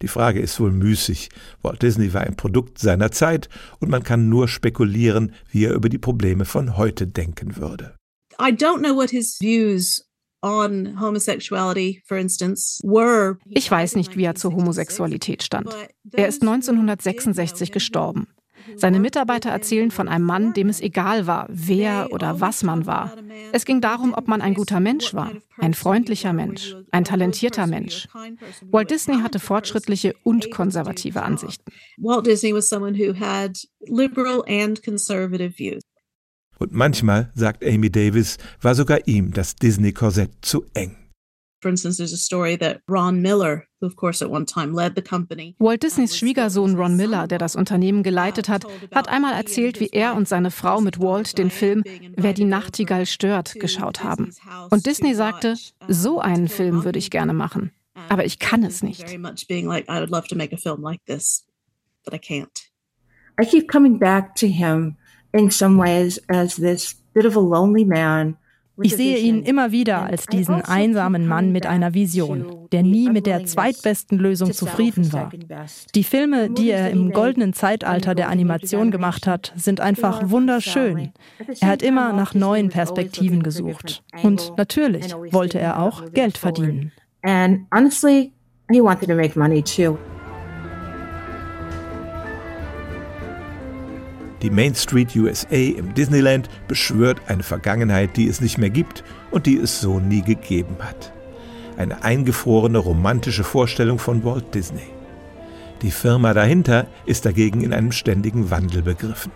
Die 0.02 0.08
Frage 0.08 0.38
ist 0.38 0.60
wohl 0.60 0.70
müßig. 0.70 1.30
Walt 1.62 1.80
Disney 1.80 2.12
war 2.12 2.20
ein 2.20 2.36
Produkt 2.36 2.78
seiner 2.78 3.10
Zeit 3.10 3.48
und 3.80 3.88
man 3.88 4.02
kann 4.02 4.28
nur 4.28 4.48
spekulieren, 4.48 5.32
wie 5.50 5.64
er 5.64 5.72
über 5.72 5.88
die 5.88 5.98
Probleme 5.98 6.44
von 6.44 6.76
heute 6.76 7.06
denken 7.06 7.56
würde. 7.56 7.94
I 8.38 8.52
don't 8.52 8.80
know 8.80 8.94
what 8.94 9.08
his 9.08 9.38
views 9.40 10.04
on 10.42 11.00
homosexuality, 11.00 12.02
for 12.06 12.18
instance, 12.18 12.78
were. 12.84 13.38
Ich 13.46 13.70
weiß 13.70 13.96
nicht, 13.96 14.16
wie 14.16 14.24
er 14.24 14.34
zur 14.34 14.52
Homosexualität 14.52 15.42
stand. 15.42 15.74
Er 16.12 16.28
ist 16.28 16.42
1966 16.42 17.72
gestorben. 17.72 18.28
Seine 18.76 19.00
Mitarbeiter 19.00 19.50
erzählen 19.50 19.90
von 19.90 20.08
einem 20.08 20.24
Mann, 20.24 20.52
dem 20.52 20.68
es 20.68 20.80
egal 20.80 21.26
war, 21.26 21.46
wer 21.48 22.12
oder 22.12 22.40
was 22.40 22.62
man 22.62 22.86
war. 22.86 23.14
Es 23.52 23.64
ging 23.64 23.80
darum, 23.80 24.14
ob 24.14 24.28
man 24.28 24.42
ein 24.42 24.54
guter 24.54 24.80
Mensch 24.80 25.14
war, 25.14 25.32
ein 25.58 25.74
freundlicher 25.74 26.32
Mensch, 26.32 26.76
ein 26.90 27.04
talentierter 27.04 27.66
Mensch. 27.66 28.08
Walt 28.70 28.90
Disney 28.90 29.20
hatte 29.20 29.38
fortschrittliche 29.38 30.14
und 30.22 30.50
konservative 30.50 31.22
Ansichten. 31.22 31.72
Walt 31.98 32.26
Disney 32.26 32.54
was 32.54 32.68
someone 32.68 32.96
who 32.98 33.18
had 33.18 33.58
liberal 33.86 34.42
and 34.46 34.82
conservative 34.82 35.58
views. 35.58 35.82
Und 36.58 36.72
manchmal, 36.72 37.30
sagt 37.34 37.64
Amy 37.64 37.90
Davis, 37.90 38.36
war 38.60 38.74
sogar 38.74 39.06
ihm 39.06 39.32
das 39.32 39.54
Disney-Korsett 39.54 40.30
zu 40.42 40.64
eng. 40.74 40.96
For 41.60 41.68
instance, 41.68 41.96
there's 41.96 42.12
a 42.12 42.16
story 42.16 42.56
that 42.58 42.82
Ron 42.86 43.20
Miller, 43.20 43.66
who 43.80 43.86
of 43.88 43.96
course 43.96 44.22
at 44.22 44.30
one 44.30 44.46
time 44.46 44.72
led 44.72 44.94
the 44.94 45.02
company. 45.02 45.56
Walt 45.58 45.82
Disneys 45.82 46.16
Schwiegersohn 46.16 46.76
Ron 46.76 46.96
Miller, 46.96 47.26
der 47.26 47.38
das 47.38 47.56
Unternehmen 47.56 48.04
geleitet 48.04 48.48
hat, 48.48 48.64
hat 48.94 49.08
einmal 49.08 49.34
erzählt, 49.34 49.80
wie 49.80 49.88
er 49.88 50.14
und 50.14 50.28
seine 50.28 50.52
Frau 50.52 50.80
mit 50.80 51.00
Walt 51.00 51.36
den 51.36 51.50
Film 51.50 51.82
Wer 52.16 52.32
die 52.32 52.44
Nachtigall 52.44 53.06
stört 53.06 53.54
geschaut 53.54 54.04
haben. 54.04 54.32
Und 54.70 54.86
Disney 54.86 55.14
sagte, 55.14 55.56
so 55.88 56.20
einen 56.20 56.48
Film 56.48 56.84
würde 56.84 57.00
ich 57.00 57.10
gerne 57.10 57.32
machen, 57.32 57.72
aber 58.08 58.24
ich 58.24 58.38
kann 58.38 58.62
es 58.62 58.82
nicht. 58.82 59.04
I 63.40 63.44
keep 63.44 63.68
coming 63.68 63.98
back 63.98 64.34
to 64.34 64.46
him 64.46 64.96
in 65.32 65.50
some 65.50 65.78
ways 65.78 66.18
as 66.28 66.56
this 66.56 66.94
bit 67.14 67.24
of 67.24 67.36
a 67.36 67.40
lonely 67.40 67.84
man 67.84 68.36
ich 68.82 68.96
sehe 68.96 69.18
ihn 69.18 69.42
immer 69.42 69.72
wieder 69.72 70.02
als 70.02 70.26
diesen 70.26 70.62
einsamen 70.62 71.26
Mann 71.26 71.52
mit 71.52 71.66
einer 71.66 71.94
Vision, 71.94 72.68
der 72.72 72.82
nie 72.82 73.08
mit 73.10 73.26
der 73.26 73.44
zweitbesten 73.44 74.18
Lösung 74.18 74.52
zufrieden 74.52 75.12
war. 75.12 75.30
Die 75.94 76.04
Filme, 76.04 76.50
die 76.50 76.70
er 76.70 76.90
im 76.90 77.12
goldenen 77.12 77.52
Zeitalter 77.52 78.14
der 78.14 78.28
Animation 78.28 78.90
gemacht 78.90 79.26
hat, 79.26 79.52
sind 79.56 79.80
einfach 79.80 80.30
wunderschön. 80.30 81.12
Er 81.60 81.68
hat 81.68 81.82
immer 81.82 82.12
nach 82.12 82.34
neuen 82.34 82.68
Perspektiven 82.68 83.42
gesucht. 83.42 84.02
Und 84.22 84.52
natürlich 84.56 85.14
wollte 85.30 85.58
er 85.58 85.80
auch 85.80 86.12
Geld 86.12 86.38
verdienen. 86.38 86.92
And 87.22 87.66
honestly, 87.74 88.32
he 88.70 88.80
wanted 88.80 89.08
to 89.08 89.14
make 89.14 89.38
money 89.38 89.62
too. 89.62 89.98
Die 94.42 94.50
Main 94.50 94.74
Street 94.76 95.16
USA 95.16 95.56
im 95.56 95.94
Disneyland 95.94 96.48
beschwört 96.68 97.20
eine 97.26 97.42
Vergangenheit, 97.42 98.16
die 98.16 98.28
es 98.28 98.40
nicht 98.40 98.56
mehr 98.56 98.70
gibt 98.70 99.02
und 99.32 99.46
die 99.46 99.56
es 99.56 99.80
so 99.80 99.98
nie 99.98 100.22
gegeben 100.22 100.76
hat. 100.78 101.12
Eine 101.76 102.04
eingefrorene 102.04 102.78
romantische 102.78 103.42
Vorstellung 103.42 103.98
von 103.98 104.24
Walt 104.24 104.54
Disney. 104.54 104.86
Die 105.82 105.90
Firma 105.90 106.34
dahinter 106.34 106.86
ist 107.04 107.26
dagegen 107.26 107.62
in 107.62 107.72
einem 107.72 107.92
ständigen 107.92 108.50
Wandel 108.50 108.82
begriffen. 108.82 109.32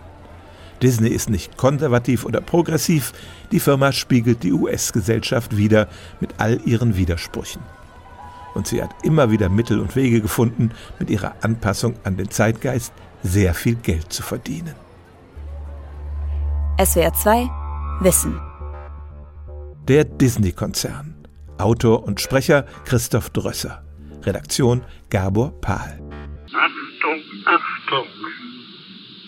Disney 0.83 1.09
ist 1.11 1.31
nicht 1.31 1.57
konservativ 1.57 2.25
oder 2.25 2.41
progressiv, 2.41 3.13
die 3.51 3.61
Firma 3.61 3.93
spiegelt 3.93 4.43
die 4.43 4.53
US-Gesellschaft 4.53 5.57
wider 5.57 5.89
mit 6.21 6.35
all 6.39 6.61
ihren 6.65 6.97
Widersprüchen. 6.97 7.63
Und 8.55 8.67
sie 8.67 8.83
hat 8.83 8.91
immer 9.03 9.31
wieder 9.31 9.49
Mittel 9.49 9.81
und 9.81 9.97
Wege 9.97 10.21
gefunden, 10.21 10.71
mit 10.99 11.11
ihrer 11.11 11.35
Anpassung 11.41 11.95
an 12.05 12.17
den 12.17 12.31
Zeitgeist 12.31 12.93
sehr 13.23 13.55
viel 13.55 13.77
Geld 13.77 14.13
zu 14.13 14.23
verdienen. 14.23 14.75
SWR 16.79 17.13
2 17.13 17.51
Wissen. 18.01 18.41
Der 19.87 20.05
Disney-Konzern. 20.05 21.15
Autor 21.59 22.05
und 22.05 22.19
Sprecher 22.19 22.65
Christoph 22.87 23.29
Drösser. 23.29 23.85
Redaktion 24.23 24.83
Gabor 25.11 25.53
Pahl. 25.61 26.01
Achtung, 26.47 27.21
Achtung. 27.45 28.07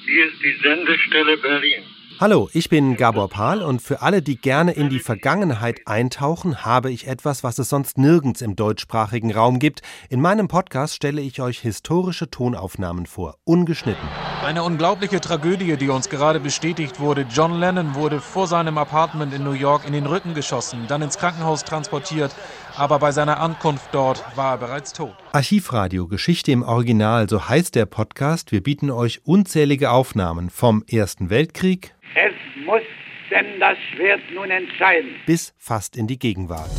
Hier 0.06 0.26
ist 0.26 0.42
die 0.42 0.56
Sendestelle 0.62 1.36
Berlin. 1.36 1.82
Hallo, 2.20 2.48
ich 2.52 2.68
bin 2.68 2.96
Gabor 2.96 3.28
Pahl 3.28 3.60
und 3.60 3.82
für 3.82 4.00
alle, 4.00 4.22
die 4.22 4.36
gerne 4.36 4.70
in 4.70 4.88
die 4.88 5.00
Vergangenheit 5.00 5.80
eintauchen, 5.86 6.64
habe 6.64 6.92
ich 6.92 7.08
etwas, 7.08 7.42
was 7.42 7.58
es 7.58 7.68
sonst 7.68 7.98
nirgends 7.98 8.40
im 8.40 8.54
deutschsprachigen 8.54 9.32
Raum 9.32 9.58
gibt. 9.58 9.82
In 10.10 10.20
meinem 10.20 10.46
Podcast 10.46 10.94
stelle 10.94 11.20
ich 11.20 11.42
euch 11.42 11.58
historische 11.58 12.30
Tonaufnahmen 12.30 13.06
vor, 13.06 13.38
ungeschnitten. 13.42 14.08
Eine 14.44 14.62
unglaubliche 14.62 15.20
Tragödie, 15.20 15.76
die 15.76 15.88
uns 15.88 16.08
gerade 16.08 16.38
bestätigt 16.38 17.00
wurde. 17.00 17.26
John 17.28 17.58
Lennon 17.58 17.96
wurde 17.96 18.20
vor 18.20 18.46
seinem 18.46 18.78
Apartment 18.78 19.34
in 19.34 19.42
New 19.42 19.52
York 19.52 19.84
in 19.84 19.92
den 19.92 20.06
Rücken 20.06 20.34
geschossen, 20.34 20.84
dann 20.86 21.02
ins 21.02 21.18
Krankenhaus 21.18 21.64
transportiert, 21.64 22.32
aber 22.76 22.98
bei 22.98 23.12
seiner 23.12 23.40
Ankunft 23.40 23.88
dort 23.92 24.24
war 24.36 24.54
er 24.54 24.58
bereits 24.58 24.92
tot. 24.92 25.14
Archivradio 25.32 26.06
Geschichte 26.06 26.52
im 26.52 26.62
Original, 26.62 27.28
so 27.28 27.48
heißt 27.48 27.74
der 27.74 27.86
Podcast. 27.86 28.52
Wir 28.52 28.62
bieten 28.62 28.90
euch 28.90 29.20
unzählige 29.24 29.90
Aufnahmen 29.90 30.50
vom 30.50 30.84
Ersten 30.88 31.30
Weltkrieg, 31.30 31.94
es 32.14 32.64
muss 32.64 32.82
denn 33.30 33.58
das 33.58 33.76
Schwert 33.92 34.20
nun 34.34 34.50
entscheiden. 34.50 35.10
Bis 35.26 35.52
fast 35.58 35.96
in 35.96 36.06
die 36.06 36.18
Gegenwart. 36.18 36.70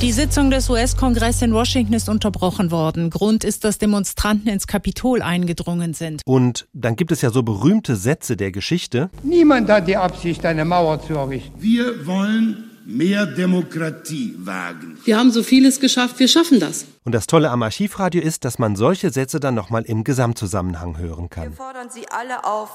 Die 0.00 0.10
Sitzung 0.10 0.50
des 0.50 0.68
US-Kongresses 0.68 1.42
in 1.42 1.54
Washington 1.54 1.92
ist 1.92 2.08
unterbrochen 2.08 2.72
worden. 2.72 3.08
Grund 3.10 3.44
ist, 3.44 3.64
dass 3.64 3.78
Demonstranten 3.78 4.48
ins 4.48 4.66
Kapitol 4.66 5.22
eingedrungen 5.22 5.94
sind. 5.94 6.22
Und 6.24 6.66
dann 6.72 6.96
gibt 6.96 7.12
es 7.12 7.22
ja 7.22 7.30
so 7.30 7.44
berühmte 7.44 7.94
Sätze 7.94 8.36
der 8.36 8.50
Geschichte. 8.50 9.10
Niemand 9.22 9.70
hat 9.70 9.86
die 9.86 9.96
Absicht, 9.96 10.44
eine 10.44 10.64
Mauer 10.64 11.00
zu 11.00 11.14
errichten. 11.14 11.52
Wir 11.60 12.04
wollen 12.04 12.71
mehr 12.84 13.26
Demokratie 13.26 14.34
wagen. 14.38 14.98
Wir 15.04 15.18
haben 15.18 15.30
so 15.30 15.42
vieles 15.42 15.80
geschafft, 15.80 16.18
wir 16.18 16.28
schaffen 16.28 16.60
das. 16.60 16.86
Und 17.04 17.12
das 17.12 17.26
Tolle 17.26 17.50
am 17.50 17.62
Archivradio 17.62 18.22
ist, 18.22 18.44
dass 18.44 18.58
man 18.58 18.76
solche 18.76 19.10
Sätze 19.10 19.40
dann 19.40 19.54
nochmal 19.54 19.82
im 19.82 20.04
Gesamtzusammenhang 20.04 20.98
hören 20.98 21.30
kann. 21.30 21.50
Wir 21.50 21.56
fordern 21.56 21.88
Sie 21.90 22.06
alle 22.08 22.44
auf, 22.44 22.70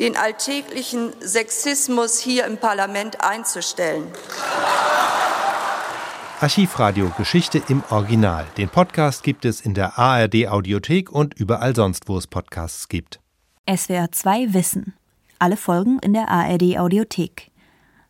den 0.00 0.16
alltäglichen 0.16 1.12
Sexismus 1.20 2.18
hier 2.18 2.46
im 2.46 2.56
Parlament 2.56 3.24
einzustellen. 3.24 4.04
Archivradio 6.40 7.10
Geschichte 7.18 7.60
im 7.68 7.82
Original. 7.90 8.46
Den 8.56 8.68
Podcast 8.68 9.24
gibt 9.24 9.44
es 9.44 9.60
in 9.60 9.74
der 9.74 9.98
ARD 9.98 10.46
Audiothek 10.46 11.10
und 11.10 11.34
überall 11.34 11.74
sonst, 11.74 12.08
wo 12.08 12.16
es 12.16 12.28
Podcasts 12.28 12.88
gibt. 12.88 13.18
SWR 13.68 14.12
2 14.12 14.54
Wissen. 14.54 14.94
Alle 15.40 15.56
Folgen 15.56 15.98
in 16.00 16.14
der 16.14 16.28
ARD 16.28 16.78
Audiothek. 16.78 17.50